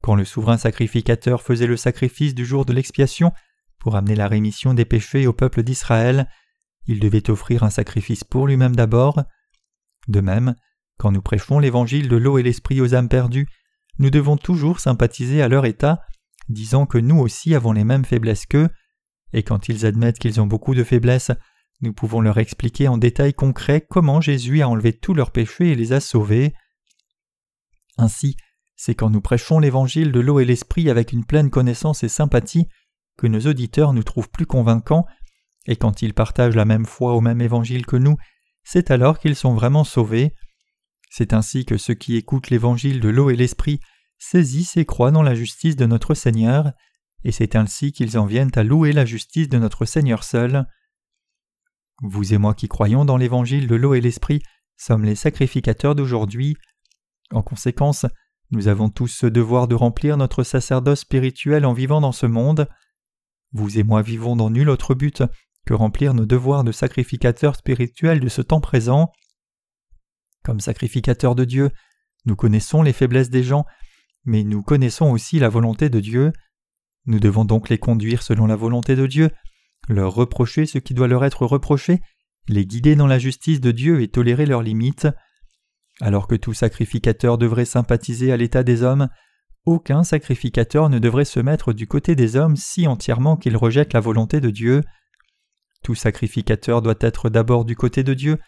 [0.07, 3.33] Quand le souverain sacrificateur faisait le sacrifice du jour de l'expiation
[3.81, 6.31] pour amener la rémission des péchés au peuple d'Israël,
[6.87, 9.25] il devait offrir un sacrifice pour lui-même d'abord.
[10.07, 10.55] De même,
[10.97, 13.49] quand nous prêchons l'évangile de l'eau et l'esprit aux âmes perdues,
[13.99, 16.03] nous devons toujours sympathiser à leur état,
[16.49, 18.69] disant que nous aussi avons les mêmes faiblesses qu'eux,
[19.33, 21.33] et quand ils admettent qu'ils ont beaucoup de faiblesses,
[21.81, 25.75] nous pouvons leur expliquer en détail concret comment Jésus a enlevé tous leurs péchés et
[25.75, 26.55] les a sauvés.
[27.99, 28.37] Ainsi,
[28.77, 32.69] c'est quand nous prêchons l'évangile de l'eau et l'esprit avec une pleine connaissance et sympathie
[33.17, 35.07] que nos auditeurs nous trouvent plus convaincants,
[35.67, 38.17] et quand ils partagent la même foi au même évangile que nous,
[38.63, 40.35] c'est alors qu'ils sont vraiment sauvés.
[41.11, 43.81] C'est ainsi que ceux qui écoutent l'évangile de l'eau et l'esprit
[44.19, 46.73] saisissent et croient dans la justice de notre Seigneur,
[47.25, 50.67] et c'est ainsi qu'ils en viennent à louer la justice de notre Seigneur seul.
[52.03, 54.43] Vous et moi qui croyons dans l'évangile de l'eau et l'esprit
[54.77, 56.57] sommes les sacrificateurs d'aujourd'hui.
[57.31, 58.05] En conséquence,
[58.51, 62.69] nous avons tous ce devoir de remplir notre sacerdoce spirituel en vivant dans ce monde.
[63.53, 65.23] Vous et moi vivons dans nul autre but
[65.67, 69.11] que remplir nos devoirs de sacrificateurs spirituels de ce temps présent.
[70.45, 71.71] Comme sacrificateurs de Dieu,
[72.25, 73.65] nous connaissons les faiblesses des gens,
[74.25, 76.33] mais nous connaissons aussi la volonté de Dieu.
[77.07, 79.31] Nous devons donc les conduire selon la volonté de Dieu,
[79.89, 82.01] leur reprocher ce qui doit leur être reproché,
[82.49, 85.09] les guider dans la justice de Dieu et tolérer leurs limites.
[86.01, 89.09] Alors que tout sacrificateur devrait sympathiser à l'état des hommes,
[89.65, 94.01] aucun sacrificateur ne devrait se mettre du côté des hommes si entièrement qu'il rejette la
[94.01, 94.83] volonté de Dieu.
[95.83, 98.39] Tout sacrificateur doit être d'abord du côté de Dieu,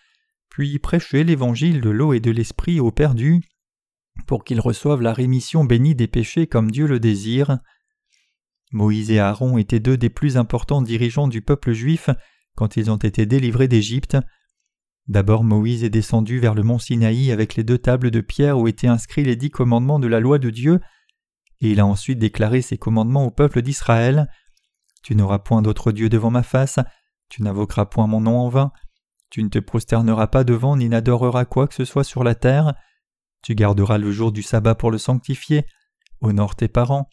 [0.48, 3.40] puis prêcher l'évangile de l'eau et de l'esprit aux perdus,
[4.26, 7.58] pour qu'ils reçoivent la rémission bénie des péchés comme Dieu le désire.
[8.72, 12.10] Moïse et Aaron étaient deux des plus importants dirigeants du peuple juif
[12.54, 14.16] quand ils ont été délivrés d'Égypte.
[15.08, 18.68] D'abord Moïse est descendu vers le mont Sinaï avec les deux tables de pierre où
[18.68, 20.80] étaient inscrits les dix commandements de la loi de Dieu,
[21.60, 24.28] et il a ensuite déclaré ces commandements au peuple d'Israël.
[25.02, 26.78] Tu n'auras point d'autre Dieu devant ma face,
[27.30, 28.70] tu n'invoqueras point mon nom en vain,
[29.30, 32.74] tu ne te prosterneras pas devant ni n'adoreras quoi que ce soit sur la terre,
[33.42, 35.66] tu garderas le jour du sabbat pour le sanctifier,
[36.20, 37.08] honore tes parents,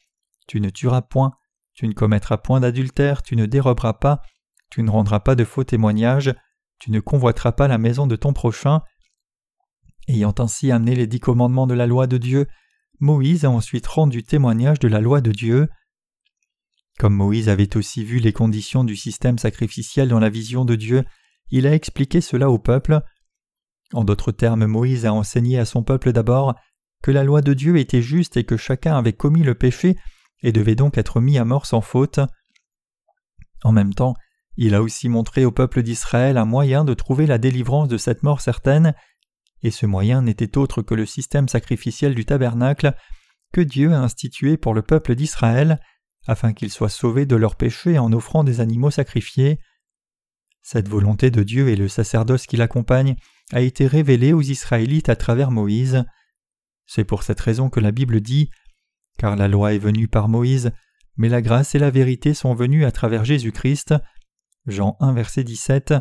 [0.48, 1.32] tu ne tueras point,
[1.74, 4.22] tu ne commettras point d'adultère, tu ne déroberas pas,
[4.70, 6.34] tu ne rendras pas de faux témoignages,
[6.86, 8.82] tu ne convoiteras pas la maison de ton prochain.
[10.08, 12.46] Ayant ainsi amené les dix commandements de la loi de Dieu,
[13.00, 15.68] Moïse a ensuite rendu témoignage de la loi de Dieu.
[17.00, 21.04] Comme Moïse avait aussi vu les conditions du système sacrificiel dans la vision de Dieu,
[21.50, 23.02] il a expliqué cela au peuple.
[23.92, 26.54] En d'autres termes, Moïse a enseigné à son peuple d'abord
[27.02, 29.98] que la loi de Dieu était juste et que chacun avait commis le péché
[30.44, 32.20] et devait donc être mis à mort sans faute.
[33.64, 34.14] En même temps,
[34.58, 38.24] il a aussi montré au peuple d'Israël un moyen de trouver la délivrance de cette
[38.24, 38.94] mort certaine,
[39.64, 42.96] et ce moyen n'était autre que le système sacrificiel du tabernacle
[43.52, 45.80] que Dieu a institué pour le peuple d'Israël,
[46.28, 49.60] afin qu'ils soient sauvés de leurs péchés en offrant des animaux sacrifiés.
[50.62, 53.16] Cette volonté de Dieu et le sacerdoce qui l'accompagne
[53.54, 56.04] a été révélée aux Israélites à travers Moïse.
[56.86, 58.50] C'est pour cette raison que la Bible dit
[59.18, 60.72] Car la loi est venue par Moïse,
[61.18, 63.94] mais la grâce et la vérité sont venues à travers Jésus-Christ.
[64.68, 65.94] Jean 1 verset 17.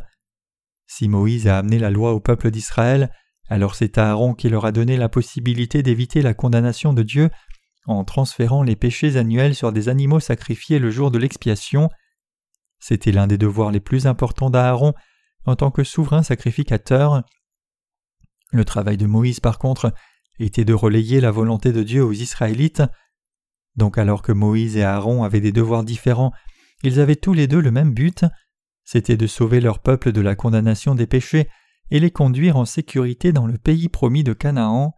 [0.86, 3.10] Si Moïse a amené la loi au peuple d'Israël,
[3.48, 7.30] alors c'est Aaron qui leur a donné la possibilité d'éviter la condamnation de Dieu
[7.86, 11.90] en transférant les péchés annuels sur des animaux sacrifiés le jour de l'expiation.
[12.78, 14.94] C'était l'un des devoirs les plus importants d'Aaron
[15.44, 17.22] en tant que souverain sacrificateur.
[18.52, 19.92] Le travail de Moïse, par contre,
[20.38, 22.82] était de relayer la volonté de Dieu aux Israélites.
[23.76, 26.32] Donc alors que Moïse et Aaron avaient des devoirs différents,
[26.82, 28.24] ils avaient tous les deux le même but,
[28.84, 31.48] c'était de sauver leur peuple de la condamnation des péchés
[31.90, 34.94] et les conduire en sécurité dans le pays promis de Canaan.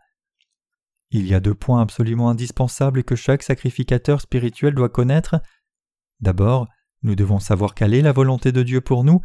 [1.11, 5.41] Il y a deux points absolument indispensables que chaque sacrificateur spirituel doit connaître.
[6.21, 6.67] D'abord,
[7.03, 9.21] nous devons savoir quelle est la volonté de Dieu pour nous,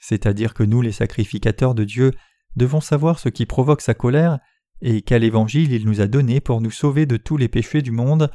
[0.00, 2.12] c'est-à-dire que nous, les sacrificateurs de Dieu,
[2.56, 4.38] devons savoir ce qui provoque sa colère
[4.80, 7.90] et quel évangile il nous a donné pour nous sauver de tous les péchés du
[7.90, 8.30] monde.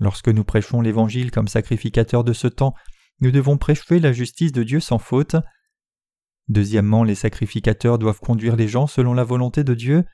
[0.00, 2.74] Lorsque nous prêchons l'évangile comme sacrificateurs de ce temps,
[3.20, 5.36] nous devons prêcher la justice de Dieu sans faute.
[6.48, 10.04] Deuxièmement, les sacrificateurs doivent conduire les gens selon la volonté de Dieu.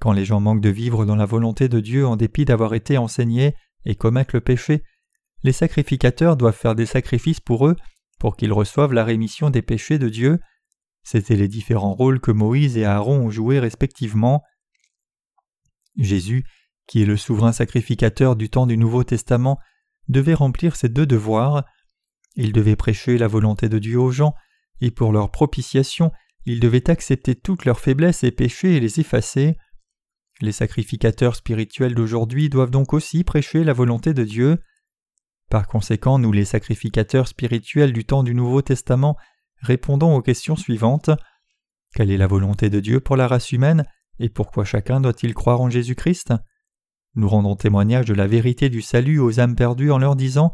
[0.00, 2.98] Quand les gens manquent de vivre dans la volonté de Dieu en dépit d'avoir été
[2.98, 4.82] enseignés et commettent le péché,
[5.42, 7.76] les sacrificateurs doivent faire des sacrifices pour eux
[8.18, 10.40] pour qu'ils reçoivent la rémission des péchés de Dieu.
[11.02, 14.42] C'étaient les différents rôles que Moïse et Aaron ont joués respectivement.
[15.96, 16.44] Jésus,
[16.86, 19.58] qui est le souverain sacrificateur du temps du Nouveau Testament,
[20.08, 21.64] devait remplir ces deux devoirs.
[22.36, 24.34] Il devait prêcher la volonté de Dieu aux gens,
[24.80, 26.12] et pour leur propitiation,
[26.44, 29.56] il devait accepter toutes leurs faiblesses et péchés et les effacer.
[30.40, 34.58] Les sacrificateurs spirituels d'aujourd'hui doivent donc aussi prêcher la volonté de Dieu.
[35.50, 39.16] Par conséquent, nous les sacrificateurs spirituels du temps du Nouveau Testament
[39.62, 41.10] répondons aux questions suivantes.
[41.94, 43.84] Quelle est la volonté de Dieu pour la race humaine
[44.18, 46.32] et pourquoi chacun doit-il croire en Jésus-Christ?
[47.14, 50.52] Nous rendons témoignage de la vérité du salut aux âmes perdues en leur disant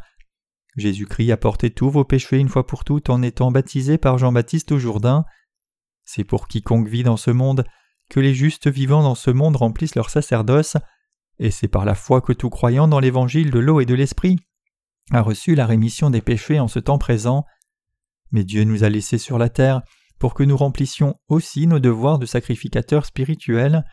[0.77, 4.73] Jésus-Christ a porté tous vos péchés une fois pour toutes en étant baptisé par Jean-Baptiste
[4.73, 5.25] au Jourdain.
[6.05, 7.65] C'est pour quiconque vit dans ce monde
[8.09, 10.77] que les justes vivants dans ce monde remplissent leur sacerdoce,
[11.39, 14.39] et c'est par la foi que tout croyant dans l'évangile de l'eau et de l'esprit
[15.11, 17.45] a reçu la rémission des péchés en ce temps présent.
[18.31, 19.83] Mais Dieu nous a laissés sur la terre
[20.19, 23.85] pour que nous remplissions aussi nos devoirs de sacrificateurs spirituels.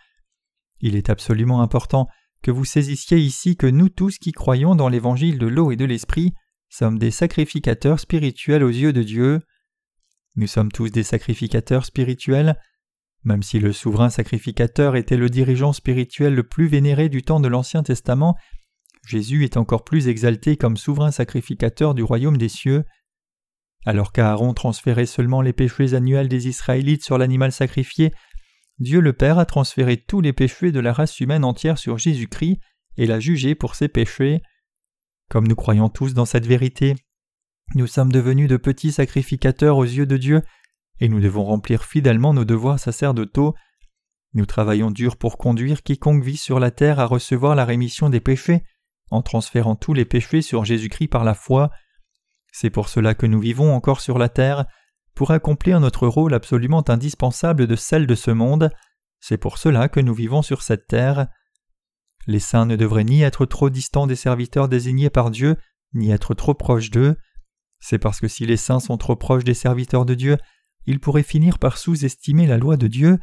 [0.79, 2.07] Il est absolument important
[2.41, 5.85] que vous saisissiez ici que nous tous qui croyons dans l'évangile de l'eau et de
[5.85, 6.33] l'esprit
[6.69, 9.41] sommes des sacrificateurs spirituels aux yeux de Dieu.
[10.35, 12.55] Nous sommes tous des sacrificateurs spirituels,
[13.23, 17.47] même si le souverain sacrificateur était le dirigeant spirituel le plus vénéré du temps de
[17.47, 18.37] l'Ancien Testament,
[19.05, 22.83] Jésus est encore plus exalté comme souverain sacrificateur du royaume des cieux.
[23.85, 28.13] Alors qu'Aaron transférait seulement les péchés annuels des Israélites sur l'animal sacrifié,
[28.77, 32.59] Dieu le Père a transféré tous les péchés de la race humaine entière sur Jésus-Christ
[32.97, 34.41] et l'a jugé pour ses péchés.
[35.29, 36.95] Comme nous croyons tous dans cette vérité,
[37.75, 40.41] nous sommes devenus de petits sacrificateurs aux yeux de Dieu,
[40.99, 43.53] et nous devons remplir fidèlement nos devoirs sacerdotaux.
[44.33, 48.19] Nous travaillons dur pour conduire quiconque vit sur la terre à recevoir la rémission des
[48.19, 48.63] péchés,
[49.11, 51.69] en transférant tous les péchés sur Jésus-Christ par la foi.
[52.51, 54.65] C'est pour cela que nous vivons encore sur la terre,
[55.13, 58.71] pour accomplir notre rôle absolument indispensable de celle de ce monde.
[59.19, 61.27] C'est pour cela que nous vivons sur cette terre.
[62.29, 65.55] Les saints ne devraient ni être trop distants des serviteurs désignés par Dieu,
[65.95, 67.17] ni être trop proches d'eux.
[67.79, 70.37] C'est parce que si les saints sont trop proches des serviteurs de Dieu,
[70.85, 73.17] il pourrait finir par sous-estimer la loi de Dieu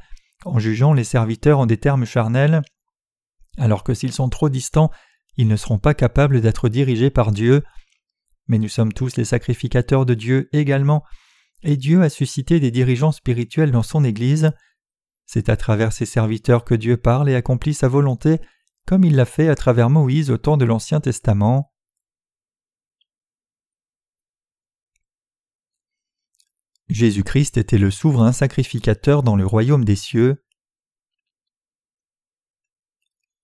[0.44, 2.62] en jugeant les serviteurs en des termes charnels,
[3.58, 4.90] alors que s'ils sont trop distants,
[5.36, 7.62] ils ne seront pas capables d'être dirigés par Dieu.
[8.48, 11.04] Mais nous sommes tous les sacrificateurs de Dieu également,
[11.62, 14.50] et Dieu a suscité des dirigeants spirituels dans son Église.
[15.26, 18.40] C'est à travers ses serviteurs que Dieu parle et accomplit sa volonté,
[18.86, 21.72] comme il l'a fait à travers Moïse au temps de l'Ancien Testament.
[26.88, 30.44] Jésus-Christ était le souverain sacrificateur dans le royaume des cieux.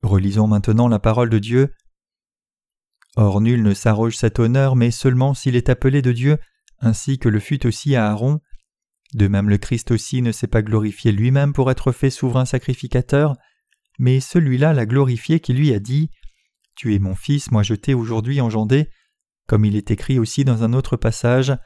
[0.02, 1.74] Relisons maintenant la parole de Dieu.
[3.16, 6.38] Or nul ne s'arroge cet honneur, mais seulement s'il est appelé de Dieu,
[6.78, 8.40] ainsi que le fut aussi à Aaron.
[9.12, 13.36] De même le Christ aussi ne s'est pas glorifié lui-même pour être fait souverain sacrificateur,
[14.02, 16.10] mais celui-là l'a glorifié qui lui a dit
[16.74, 18.90] Tu es mon fils, moi je t'ai aujourd'hui engendré,
[19.46, 21.56] comme il est écrit aussi dans un autre passage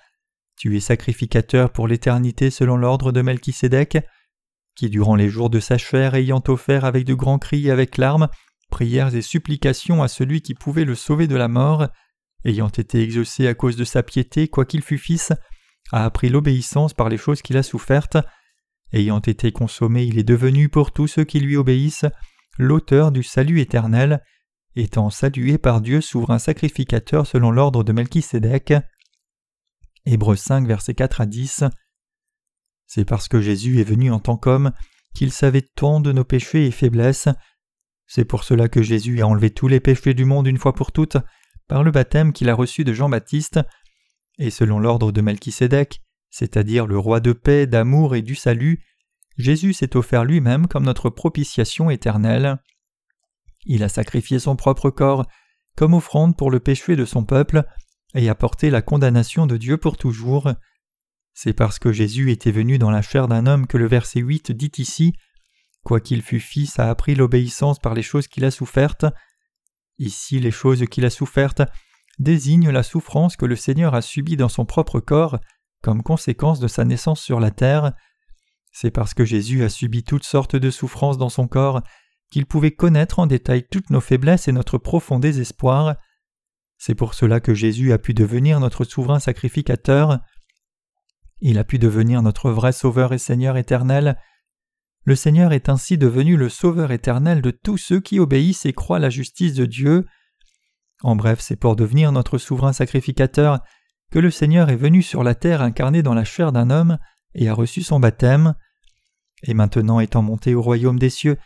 [0.59, 4.05] Tu es sacrificateur pour l'éternité selon l'ordre de Melchisédek,
[4.75, 7.97] qui durant les jours de sa chair ayant offert avec de grands cris et avec
[7.97, 8.29] larmes,
[8.71, 11.89] prières et supplications à celui qui pouvait le sauver de la mort,
[12.45, 15.33] ayant été exaucé à cause de sa piété, quoiqu'il fût fils,
[15.91, 18.19] a appris l'obéissance par les choses qu'il a souffertes.
[18.93, 22.07] Ayant été consommé, il est devenu pour tous ceux qui lui obéissent
[22.59, 24.23] l'auteur du salut éternel,
[24.75, 28.75] étant salué par Dieu souverain sacrificateur selon l'ordre de Melchisédek.
[30.05, 31.65] Hébreux 5, versets 4 à 10.
[32.87, 34.73] C'est parce que Jésus est venu en tant qu'homme
[35.15, 37.29] qu'il savait tant de nos péchés et faiblesses.
[38.07, 40.93] C'est pour cela que Jésus a enlevé tous les péchés du monde une fois pour
[40.93, 41.17] toutes
[41.69, 43.61] par le baptême qu'il a reçu de Jean-Baptiste,
[44.39, 46.01] et selon l'ordre de Melchisédek,
[46.39, 48.85] c'est-à-dire le roi de paix, d'amour et du salut,
[49.39, 52.59] Jésus s'est offert lui-même comme notre propitiation éternelle.
[53.65, 55.25] Il a sacrifié son propre corps
[55.79, 57.65] comme offrande pour le péché de son peuple
[58.15, 60.53] et a porté la condamnation de Dieu pour toujours.
[61.33, 64.53] C'est parce que Jésus était venu dans la chair d'un homme que le verset 8
[64.53, 65.15] dit ici
[65.85, 69.07] Quoiqu'il fût fils, a appris l'obéissance par les choses qu'il a souffertes.
[69.99, 71.63] Ici, les choses qu'il a souffertes
[72.19, 75.39] désignent la souffrance que le Seigneur a subie dans son propre corps
[75.83, 77.93] comme conséquence de sa naissance sur la terre.
[78.73, 81.83] C'est parce que Jésus a subi toutes sortes de souffrances dans son corps
[82.31, 85.97] qu'il pouvait connaître en détail toutes nos faiblesses et notre profond désespoir.
[86.79, 90.19] C'est pour cela que Jésus a pu devenir notre souverain sacrificateur.
[91.41, 94.19] Il a pu devenir notre vrai Sauveur et Seigneur éternel.
[95.05, 98.99] Le Seigneur est ainsi devenu le Sauveur éternel de tous ceux qui obéissent et croient
[98.99, 100.07] la justice de Dieu.
[101.03, 103.61] En bref, c'est pour devenir notre souverain sacrificateur
[104.11, 106.99] que le Seigneur est venu sur la terre incarné dans la chair d'un homme
[107.35, 108.55] et a reçu son baptême.
[109.43, 111.37] Et maintenant étant monté au royaume des cieux,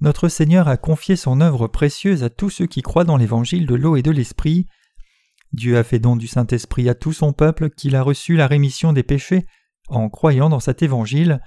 [0.00, 3.74] notre Seigneur a confié son œuvre précieuse à tous ceux qui croient dans l'évangile de
[3.74, 4.66] l'eau et de l'esprit.
[5.52, 8.92] Dieu a fait don du Saint-Esprit à tout son peuple qu'il a reçu la rémission
[8.92, 9.46] des péchés
[9.88, 11.40] en croyant dans cet évangile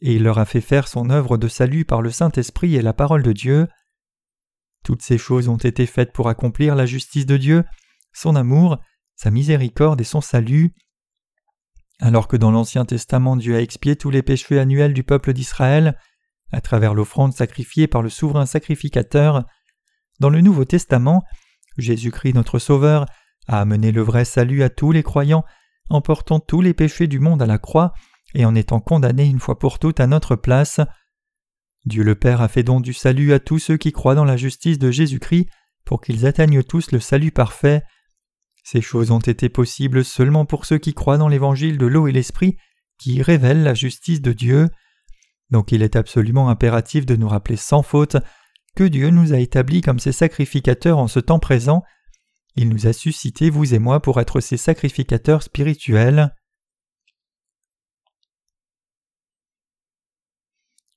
[0.00, 2.92] et il leur a fait faire son œuvre de salut par le Saint-Esprit et la
[2.92, 3.66] parole de Dieu.
[4.84, 7.64] Toutes ces choses ont été faites pour accomplir la justice de Dieu,
[8.12, 8.78] son amour,
[9.18, 10.72] sa miséricorde et son salut.
[12.00, 15.98] Alors que dans l'Ancien Testament Dieu a expié tous les péchés annuels du peuple d'Israël,
[16.52, 19.44] à travers l'offrande sacrifiée par le souverain sacrificateur,
[20.20, 21.24] dans le Nouveau Testament,
[21.76, 23.06] Jésus-Christ notre Sauveur
[23.48, 25.44] a amené le vrai salut à tous les croyants
[25.90, 27.92] en portant tous les péchés du monde à la croix
[28.34, 30.80] et en étant condamné une fois pour toutes à notre place.
[31.86, 34.36] Dieu le Père a fait don du salut à tous ceux qui croient dans la
[34.36, 35.48] justice de Jésus-Christ
[35.84, 37.82] pour qu'ils atteignent tous le salut parfait.
[38.70, 42.12] Ces choses ont été possibles seulement pour ceux qui croient dans l'évangile de l'eau et
[42.12, 42.58] l'esprit
[42.98, 44.68] qui révèle la justice de Dieu.
[45.48, 48.18] Donc il est absolument impératif de nous rappeler sans faute
[48.76, 51.82] que Dieu nous a établis comme ses sacrificateurs en ce temps présent.
[52.56, 56.36] Il nous a suscité, vous et moi, pour être ses sacrificateurs spirituels.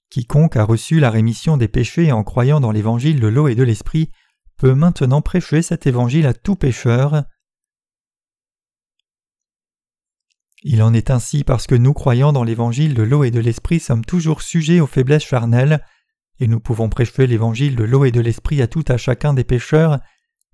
[0.10, 3.64] Quiconque a reçu la rémission des péchés en croyant dans l'évangile de l'eau et de
[3.64, 4.12] l'esprit
[4.58, 7.24] peut maintenant prêcher cet évangile à tout pécheur.
[10.64, 13.80] Il en est ainsi parce que nous croyant dans l'évangile de l'eau et de l'esprit
[13.80, 15.84] sommes toujours sujets aux faiblesses charnelles,
[16.40, 19.44] et nous pouvons prêcher l'évangile de l'eau et de l'esprit à tout à chacun des
[19.44, 20.00] pécheurs,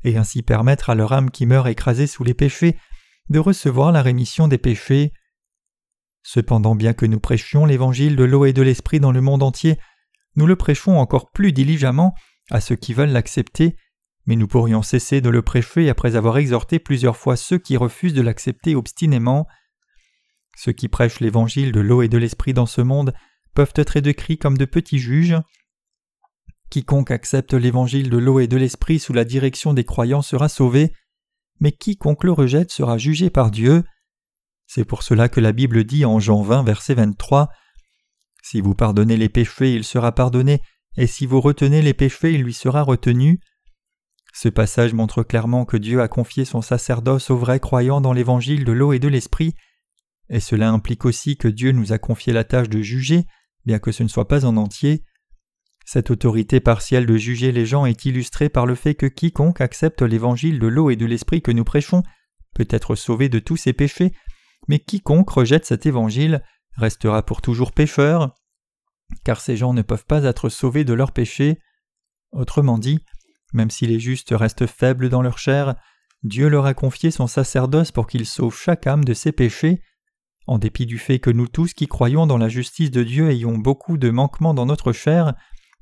[0.04, 2.78] et ainsi permettre à leur âme qui meurt écrasée sous les péchés
[3.30, 5.12] de recevoir la rémission des péchés.
[6.24, 9.78] Cependant, bien que nous prêchions l'évangile de l'eau et de l'esprit dans le monde entier,
[10.36, 12.14] nous le prêchons encore plus diligemment
[12.50, 13.76] à ceux qui veulent l'accepter,
[14.26, 18.14] mais nous pourrions cesser de le prêcher après avoir exhorté plusieurs fois ceux qui refusent
[18.14, 19.48] de l'accepter obstinément.
[20.58, 23.14] Ceux qui prêchent l'évangile de l'eau et de l'esprit dans ce monde
[23.54, 25.38] peuvent être décrits comme de petits juges.
[26.72, 30.94] Quiconque accepte l'évangile de l'eau et de l'esprit sous la direction des croyants sera sauvé,
[31.60, 33.84] mais quiconque le rejette sera jugé par Dieu.
[34.66, 37.50] C'est pour cela que la Bible dit en Jean 20, verset 23
[38.42, 40.60] Si vous pardonnez les péchés, il sera pardonné,
[40.98, 43.40] et si vous retenez les péchés, il lui sera retenu.
[44.34, 48.66] Ce passage montre clairement que Dieu a confié son sacerdoce aux vrais croyants dans l'évangile
[48.66, 49.54] de l'eau et de l'esprit,
[50.30, 53.26] et cela implique aussi que Dieu nous a confié la tâche de juger,
[53.66, 55.04] bien que ce ne soit pas en entier.
[55.86, 60.02] Cette autorité partielle de juger les gens est illustrée par le fait que quiconque accepte
[60.02, 62.04] l'évangile de l'eau et de l'esprit que nous prêchons
[62.54, 64.12] peut être sauvé de tous ses péchés,
[64.68, 68.36] mais quiconque rejette cet évangile restera pour toujours pécheur,
[69.24, 71.60] car ces gens ne peuvent pas être sauvés de leurs péchés.
[72.32, 73.00] Autrement dit,
[73.54, 75.76] même si les justes restent faibles dans leur chair,
[76.24, 79.82] Dieu leur a confié son sacerdoce pour qu'il sauve chaque âme de ses péchés.
[80.48, 83.58] En dépit du fait que nous tous qui croyons dans la justice de Dieu ayons
[83.58, 85.34] beaucoup de manquements dans notre chair,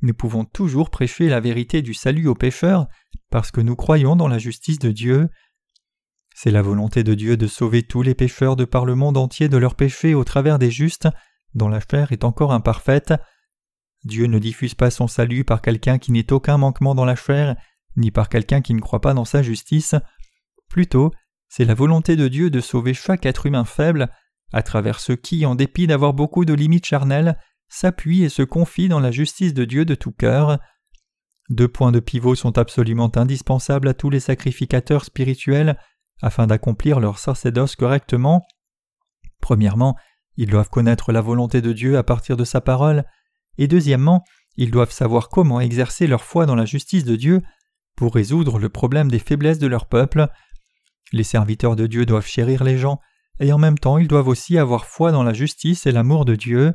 [0.01, 2.87] nous pouvons toujours prêcher la vérité du salut aux pécheurs
[3.29, 5.29] parce que nous croyons dans la justice de Dieu.
[6.33, 9.49] C'est la volonté de Dieu de sauver tous les pécheurs de par le monde entier
[9.49, 11.07] de leurs péchés au travers des justes,
[11.53, 13.13] dont la chair est encore imparfaite.
[14.03, 17.55] Dieu ne diffuse pas son salut par quelqu'un qui n'ait aucun manquement dans la chair,
[17.95, 19.95] ni par quelqu'un qui ne croit pas dans sa justice.
[20.69, 21.11] Plutôt,
[21.47, 24.09] c'est la volonté de Dieu de sauver chaque être humain faible,
[24.53, 27.37] à travers ceux qui, en dépit d'avoir beaucoup de limites charnelles,
[27.67, 30.59] s'appuient et se confient dans la justice de Dieu de tout cœur.
[31.49, 35.77] Deux points de pivot sont absolument indispensables à tous les sacrificateurs spirituels
[36.21, 38.45] afin d'accomplir leur sacerdoce correctement.
[39.41, 39.95] Premièrement,
[40.37, 43.05] ils doivent connaître la volonté de Dieu à partir de sa parole,
[43.57, 44.23] et deuxièmement,
[44.57, 47.41] ils doivent savoir comment exercer leur foi dans la justice de Dieu
[47.95, 50.27] pour résoudre le problème des faiblesses de leur peuple.
[51.11, 52.99] Les serviteurs de Dieu doivent chérir les gens,
[53.39, 56.35] et en même temps ils doivent aussi avoir foi dans la justice et l'amour de
[56.35, 56.73] Dieu.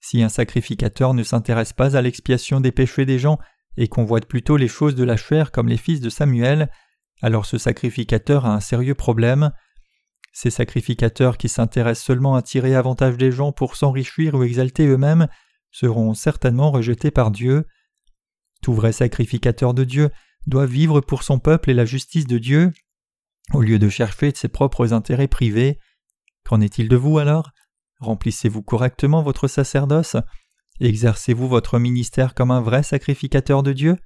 [0.00, 3.38] Si un sacrificateur ne s'intéresse pas à l'expiation des péchés des gens
[3.76, 6.70] et convoite plutôt les choses de la chair comme les fils de Samuel,
[7.22, 9.50] alors ce sacrificateur a un sérieux problème.
[10.32, 15.28] Ces sacrificateurs qui s'intéressent seulement à tirer avantage des gens pour s'enrichir ou exalter eux-mêmes
[15.70, 17.66] seront certainement rejetés par Dieu.
[18.62, 20.10] Tout vrai sacrificateur de Dieu
[20.46, 22.72] doit vivre pour son peuple et la justice de Dieu,
[23.52, 25.78] au lieu de chercher ses propres intérêts privés.
[26.44, 27.50] Qu'en est-il de vous alors?
[28.00, 30.16] Remplissez-vous correctement votre sacerdoce?
[30.80, 33.96] Exercez-vous votre ministère comme un vrai sacrificateur de Dieu?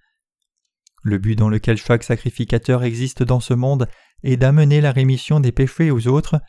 [1.03, 3.89] Le but dans lequel chaque sacrificateur existe dans ce monde
[4.23, 6.41] est d'amener la rémission des péchés aux autres.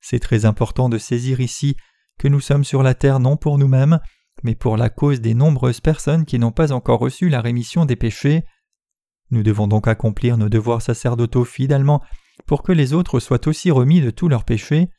[0.00, 1.76] C'est très important de saisir ici
[2.18, 3.98] que nous sommes sur la terre non pour nous-mêmes,
[4.42, 7.96] mais pour la cause des nombreuses personnes qui n'ont pas encore reçu la rémission des
[7.96, 8.44] péchés.
[9.30, 12.02] Nous devons donc accomplir nos devoirs sacerdotaux fidèlement
[12.44, 14.90] pour que les autres soient aussi remis de tous leurs péchés.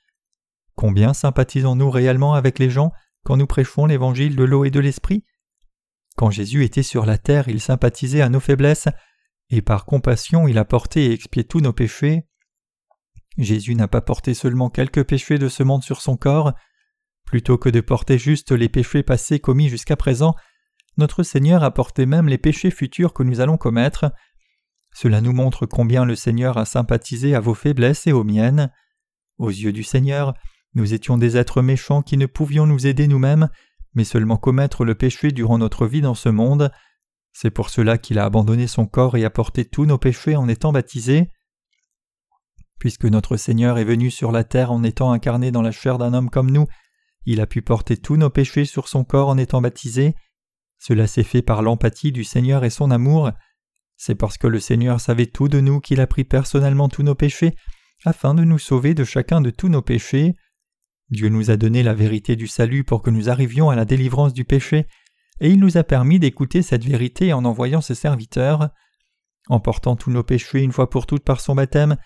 [0.76, 2.92] Combien sympathisons-nous réellement avec les gens
[3.24, 5.24] quand nous prêchons l'évangile de l'eau et de l'esprit?
[6.16, 8.88] Quand Jésus était sur la terre, il sympathisait à nos faiblesses,
[9.50, 12.26] et par compassion il a porté et expié tous nos péchés.
[13.38, 16.54] Jésus n'a pas porté seulement quelques péchés de ce monde sur son corps,
[17.24, 20.34] plutôt que de porter juste les péchés passés commis jusqu'à présent,
[20.98, 24.12] notre Seigneur a porté même les péchés futurs que nous allons commettre.
[25.00, 28.72] Cela nous montre combien le Seigneur a sympathisé à vos faiblesses et aux miennes.
[29.38, 30.34] Aux yeux du Seigneur,
[30.74, 33.48] nous étions des êtres méchants qui ne pouvions nous aider nous-mêmes,
[33.94, 36.72] mais seulement commettre le péché durant notre vie dans ce monde.
[37.32, 40.48] C'est pour cela qu'il a abandonné son corps et a porté tous nos péchés en
[40.48, 41.30] étant baptisé.
[42.80, 46.16] Puisque notre Seigneur est venu sur la terre en étant incarné dans la chair d'un
[46.16, 46.66] homme comme nous,
[47.28, 50.16] il a pu porter tous nos péchés sur son corps en étant baptisé.
[50.80, 53.30] Cela s'est fait par l'empathie du Seigneur et son amour.
[53.98, 57.16] C'est parce que le Seigneur savait tout de nous qu'il a pris personnellement tous nos
[57.16, 57.56] péchés,
[58.06, 60.36] afin de nous sauver de chacun de tous nos péchés.
[61.10, 64.34] Dieu nous a donné la vérité du salut pour que nous arrivions à la délivrance
[64.34, 64.86] du péché,
[65.40, 68.70] et il nous a permis d'écouter cette vérité en envoyant ses serviteurs.
[69.50, 71.98] En portant tous nos péchés une fois pour toutes par son baptême,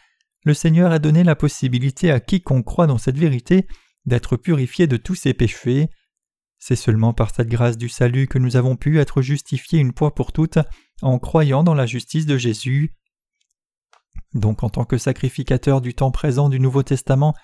[0.44, 3.68] le Seigneur a donné la possibilité à quiconque croit dans cette vérité
[4.06, 5.90] d'être purifié de tous ses péchés.
[6.58, 10.14] C'est seulement par cette grâce du salut que nous avons pu être justifiés une fois
[10.14, 10.60] pour toutes
[11.02, 12.96] en croyant dans la justice de Jésus.
[14.34, 17.36] Donc en tant que sacrificateur du temps présent du Nouveau Testament,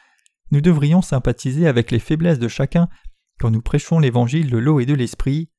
[0.52, 2.88] nous devrions sympathiser avec les faiblesses de chacun
[3.40, 5.50] quand nous prêchons l'évangile de l'eau et de l'esprit.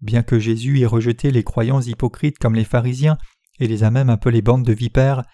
[0.00, 3.18] Bien que Jésus ait rejeté les croyants hypocrites comme les pharisiens
[3.60, 5.24] et les a même appelés bandes de vipères,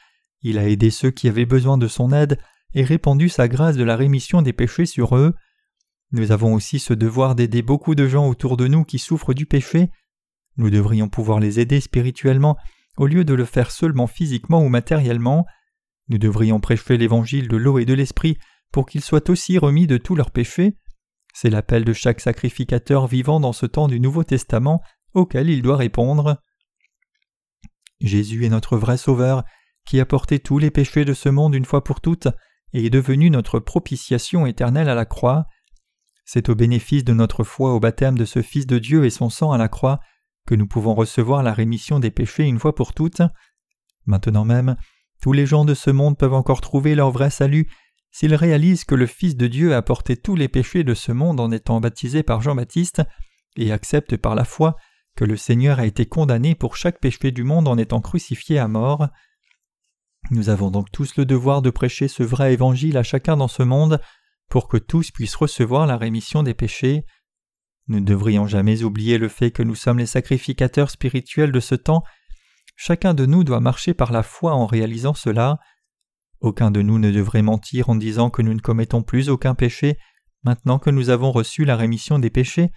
[0.45, 2.39] il a aidé ceux qui avaient besoin de son aide
[2.75, 5.35] et répandu sa grâce de la rémission des péchés sur eux.
[6.13, 9.47] Nous avons aussi ce devoir d'aider beaucoup de gens autour de nous qui souffrent du
[9.47, 9.91] péché.
[10.57, 12.57] Nous devrions pouvoir les aider spirituellement
[12.97, 15.47] au lieu de le faire seulement physiquement ou matériellement.
[16.09, 18.39] Nous devrions prêcher l'évangile de l'eau et de l'esprit
[18.71, 20.77] pour qu'ils soient aussi remis de tous leurs péchés.
[21.33, 24.81] C'est l'appel de chaque sacrificateur vivant dans ce temps du Nouveau Testament
[25.15, 26.41] auquel il doit répondre.
[28.01, 29.45] Jésus est notre vrai Sauveur,
[29.85, 32.29] qui a porté tous les péchés de ce monde une fois pour toutes,
[32.73, 35.47] et est devenu notre propitiation éternelle à la croix.
[36.25, 39.31] C'est au bénéfice de notre foi au baptême de ce Fils de Dieu et son
[39.31, 40.01] sang à la croix
[40.47, 43.23] que nous pouvons recevoir la rémission des péchés une fois pour toutes.
[44.07, 44.77] Maintenant même,
[45.23, 47.69] tous les gens de ce monde peuvent encore trouver leur vrai salut
[48.11, 51.41] s'ils réalisent que le Fils de Dieu a porté tous les péchés de ce monde
[51.41, 53.03] en étant baptisé par Jean-Baptiste
[53.57, 54.77] et acceptent par la foi
[55.17, 58.69] que le Seigneur a été condamné pour chaque péché du monde en étant crucifié à
[58.69, 59.09] mort.
[60.31, 63.63] Nous avons donc tous le devoir de prêcher ce vrai évangile à chacun dans ce
[63.63, 64.01] monde
[64.49, 67.05] pour que tous puissent recevoir la rémission des péchés.
[67.89, 71.75] Nous ne devrions jamais oublier le fait que nous sommes les sacrificateurs spirituels de ce
[71.75, 72.03] temps.
[72.77, 75.59] Chacun de nous doit marcher par la foi en réalisant cela.
[76.41, 79.99] Aucun de nous ne devrait mentir en disant que nous ne commettons plus aucun péché
[80.45, 82.71] maintenant que nous avons reçu la rémission des péchés,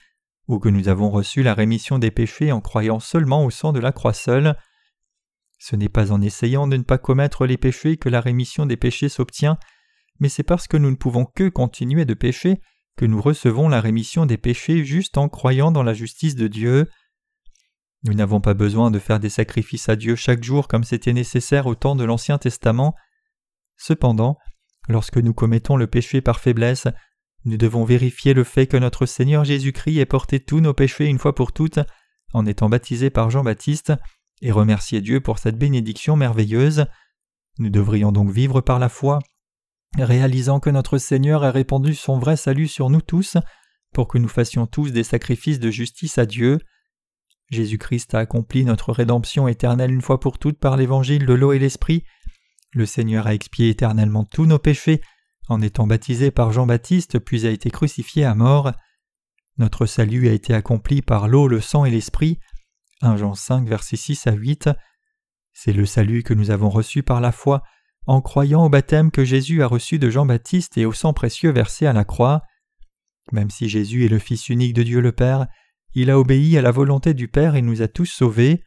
[0.48, 3.80] ou que nous avons reçu la rémission des péchés en croyant seulement au sang de
[3.80, 4.56] la croix seule.
[5.60, 8.78] Ce n'est pas en essayant de ne pas commettre les péchés que la rémission des
[8.78, 9.58] péchés s'obtient,
[10.20, 12.62] mais c'est parce que nous ne pouvons que continuer de pécher
[12.98, 16.90] que nous recevons la rémission des péchés juste en croyant dans la justice de Dieu.
[18.04, 21.68] Nous n'avons pas besoin de faire des sacrifices à Dieu chaque jour comme c'était nécessaire
[21.68, 22.96] au temps de l'Ancien Testament.
[23.78, 24.38] Cependant,
[24.90, 26.88] lorsque nous commettons le péché par faiblesse,
[27.46, 31.20] nous devons vérifier le fait que notre Seigneur Jésus-Christ ait porté tous nos péchés une
[31.20, 31.80] fois pour toutes
[32.34, 33.94] en étant baptisé par Jean-Baptiste
[34.42, 36.86] et remercier Dieu pour cette bénédiction merveilleuse.
[37.60, 39.20] Nous devrions donc vivre par la foi,
[39.98, 43.38] réalisant que notre Seigneur a répandu son vrai salut sur nous tous,
[43.94, 46.60] pour que nous fassions tous des sacrifices de justice à Dieu.
[47.50, 51.60] Jésus-Christ a accompli notre rédemption éternelle une fois pour toutes par l'évangile de l'eau et
[51.60, 52.04] l'esprit.
[52.74, 55.02] Le Seigneur a expié éternellement tous nos péchés
[55.50, 58.72] en étant baptisé par Jean-Baptiste puis a été crucifié à mort.
[59.58, 62.40] Notre salut a été accompli par l'eau, le sang et l'esprit.
[63.02, 64.70] 1 Jean 5, versets 6 à 8.
[65.54, 67.64] C'est le salut que nous avons reçu par la foi,
[68.08, 71.86] en croyant au baptême que Jésus a reçu de Jean-Baptiste et au sang précieux versé
[71.86, 72.42] à la croix.
[73.32, 75.48] Même si Jésus est le Fils unique de Dieu le Père,
[75.94, 78.64] il a obéi à la volonté du Père et nous a tous sauvés.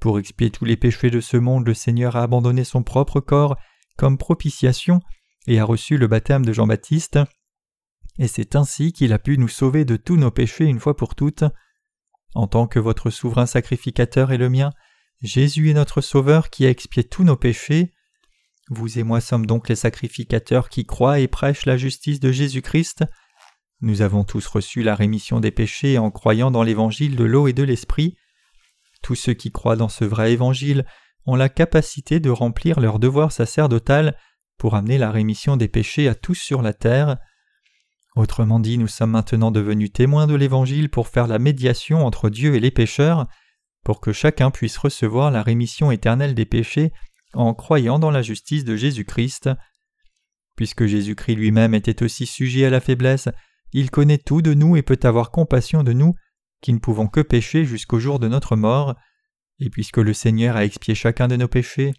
[0.00, 3.56] Pour expier tous les péchés de ce monde, le Seigneur a abandonné son propre corps
[3.96, 5.00] comme propitiation
[5.46, 7.18] et a reçu le baptême de Jean-Baptiste,
[8.18, 11.14] et c'est ainsi qu'il a pu nous sauver de tous nos péchés une fois pour
[11.14, 11.44] toutes.
[12.34, 14.72] En tant que votre souverain sacrificateur et le mien,
[15.22, 17.92] Jésus est notre Sauveur qui a expié tous nos péchés.
[18.68, 23.04] Vous et moi sommes donc les sacrificateurs qui croient et prêchent la justice de Jésus-Christ.
[23.80, 27.52] Nous avons tous reçu la rémission des péchés en croyant dans l'évangile de l'eau et
[27.52, 28.16] de l'esprit.
[29.02, 30.84] Tous ceux qui croient dans ce vrai évangile
[31.26, 34.16] ont la capacité de remplir leur devoir sacerdotal
[34.58, 37.18] pour amener la rémission des péchés à tous sur la terre.
[38.16, 42.54] Autrement dit, nous sommes maintenant devenus témoins de l'Évangile pour faire la médiation entre Dieu
[42.56, 43.26] et les pécheurs,
[43.84, 46.92] pour que chacun puisse recevoir la rémission éternelle des péchés
[47.36, 49.50] en croyant dans la justice de Jésus-Christ.
[50.56, 53.28] Puisque Jésus-Christ lui-même était aussi sujet à la faiblesse,
[53.72, 56.14] il connaît tout de nous et peut avoir compassion de nous,
[56.62, 58.94] qui ne pouvons que pécher jusqu'au jour de notre mort,
[59.58, 61.92] et puisque le Seigneur a expié chacun de nos péchés,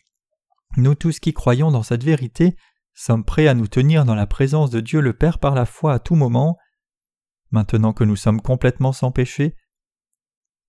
[0.76, 2.56] nous tous qui croyons dans cette vérité
[2.94, 5.94] sommes prêts à nous tenir dans la présence de Dieu le Père par la foi
[5.94, 6.58] à tout moment.
[7.52, 9.56] Maintenant que nous sommes complètement sans péché,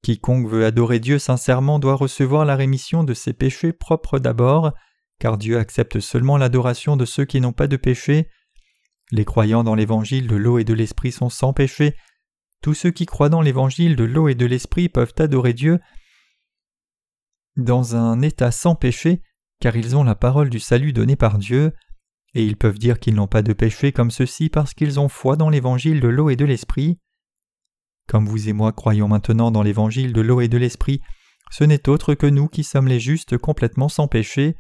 [0.03, 4.72] quiconque veut adorer Dieu sincèrement doit recevoir la rémission de ses péchés propres d'abord,
[5.18, 8.28] car Dieu accepte seulement l'adoration de ceux qui n'ont pas de péché.
[9.11, 11.94] Les croyants dans l'évangile de l'eau et de l'esprit sont sans péché.
[12.62, 15.80] Tous ceux qui croient dans l'évangile de l'eau et de l'esprit peuvent adorer Dieu
[17.57, 19.22] dans un état sans péché,
[19.61, 21.72] car ils ont la parole du salut donnée par Dieu
[22.34, 25.36] et ils peuvent dire qu'ils n'ont pas de péché comme ceci parce qu'ils ont foi
[25.36, 27.01] dans l'évangile de l'eau et de l'esprit.
[28.09, 31.00] Comme vous et moi croyons maintenant dans l'évangile de l'eau et de l'esprit,
[31.50, 34.56] ce n'est autre que nous qui sommes les justes complètement sans péché.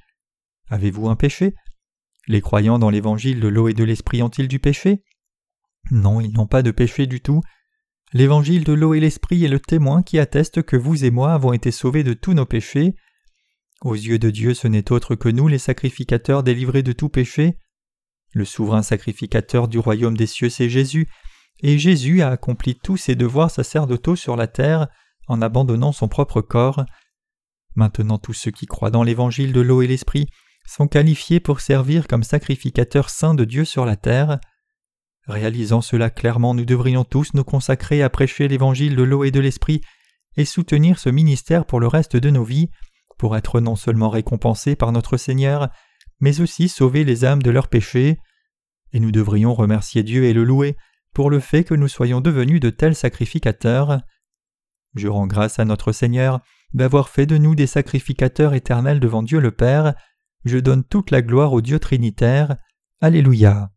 [0.68, 1.54] Avez-vous un péché?
[2.26, 5.02] Les croyants dans l'évangile de l'eau et de l'esprit ont-ils du péché?
[5.90, 7.40] Non, ils n'ont pas de péché du tout.
[8.12, 11.54] L'évangile de l'eau et l'esprit est le témoin qui atteste que vous et moi avons
[11.54, 12.94] été sauvés de tous nos péchés.
[13.80, 17.56] Aux yeux de Dieu, ce n'est autre que nous, les sacrificateurs délivrés de tout péché.
[18.32, 21.08] Le souverain sacrificateur du royaume des cieux, c'est Jésus,
[21.60, 24.88] et Jésus a accompli tous ses devoirs sacerdotaux sur la terre
[25.26, 26.84] en abandonnant son propre corps.
[27.74, 30.28] Maintenant tous ceux qui croient dans l'évangile de l'eau et l'esprit
[30.66, 34.38] sont qualifiés pour servir comme sacrificateurs saints de Dieu sur la terre.
[35.26, 39.40] Réalisant cela clairement, nous devrions tous nous consacrer à prêcher l'évangile de l'eau et de
[39.40, 39.80] l'esprit
[40.36, 42.70] et soutenir ce ministère pour le reste de nos vies
[43.18, 45.68] pour être non seulement récompensés par notre Seigneur,
[46.20, 48.18] mais aussi sauver les âmes de leurs péchés.
[48.92, 50.76] Et nous devrions remercier Dieu et le louer
[51.18, 54.02] pour le fait que nous soyons devenus de tels sacrificateurs.
[54.94, 56.38] Je rends grâce à notre Seigneur
[56.74, 59.94] d'avoir fait de nous des sacrificateurs éternels devant Dieu le Père.
[60.44, 62.54] Je donne toute la gloire au Dieu Trinitaire.
[63.00, 63.72] Alléluia.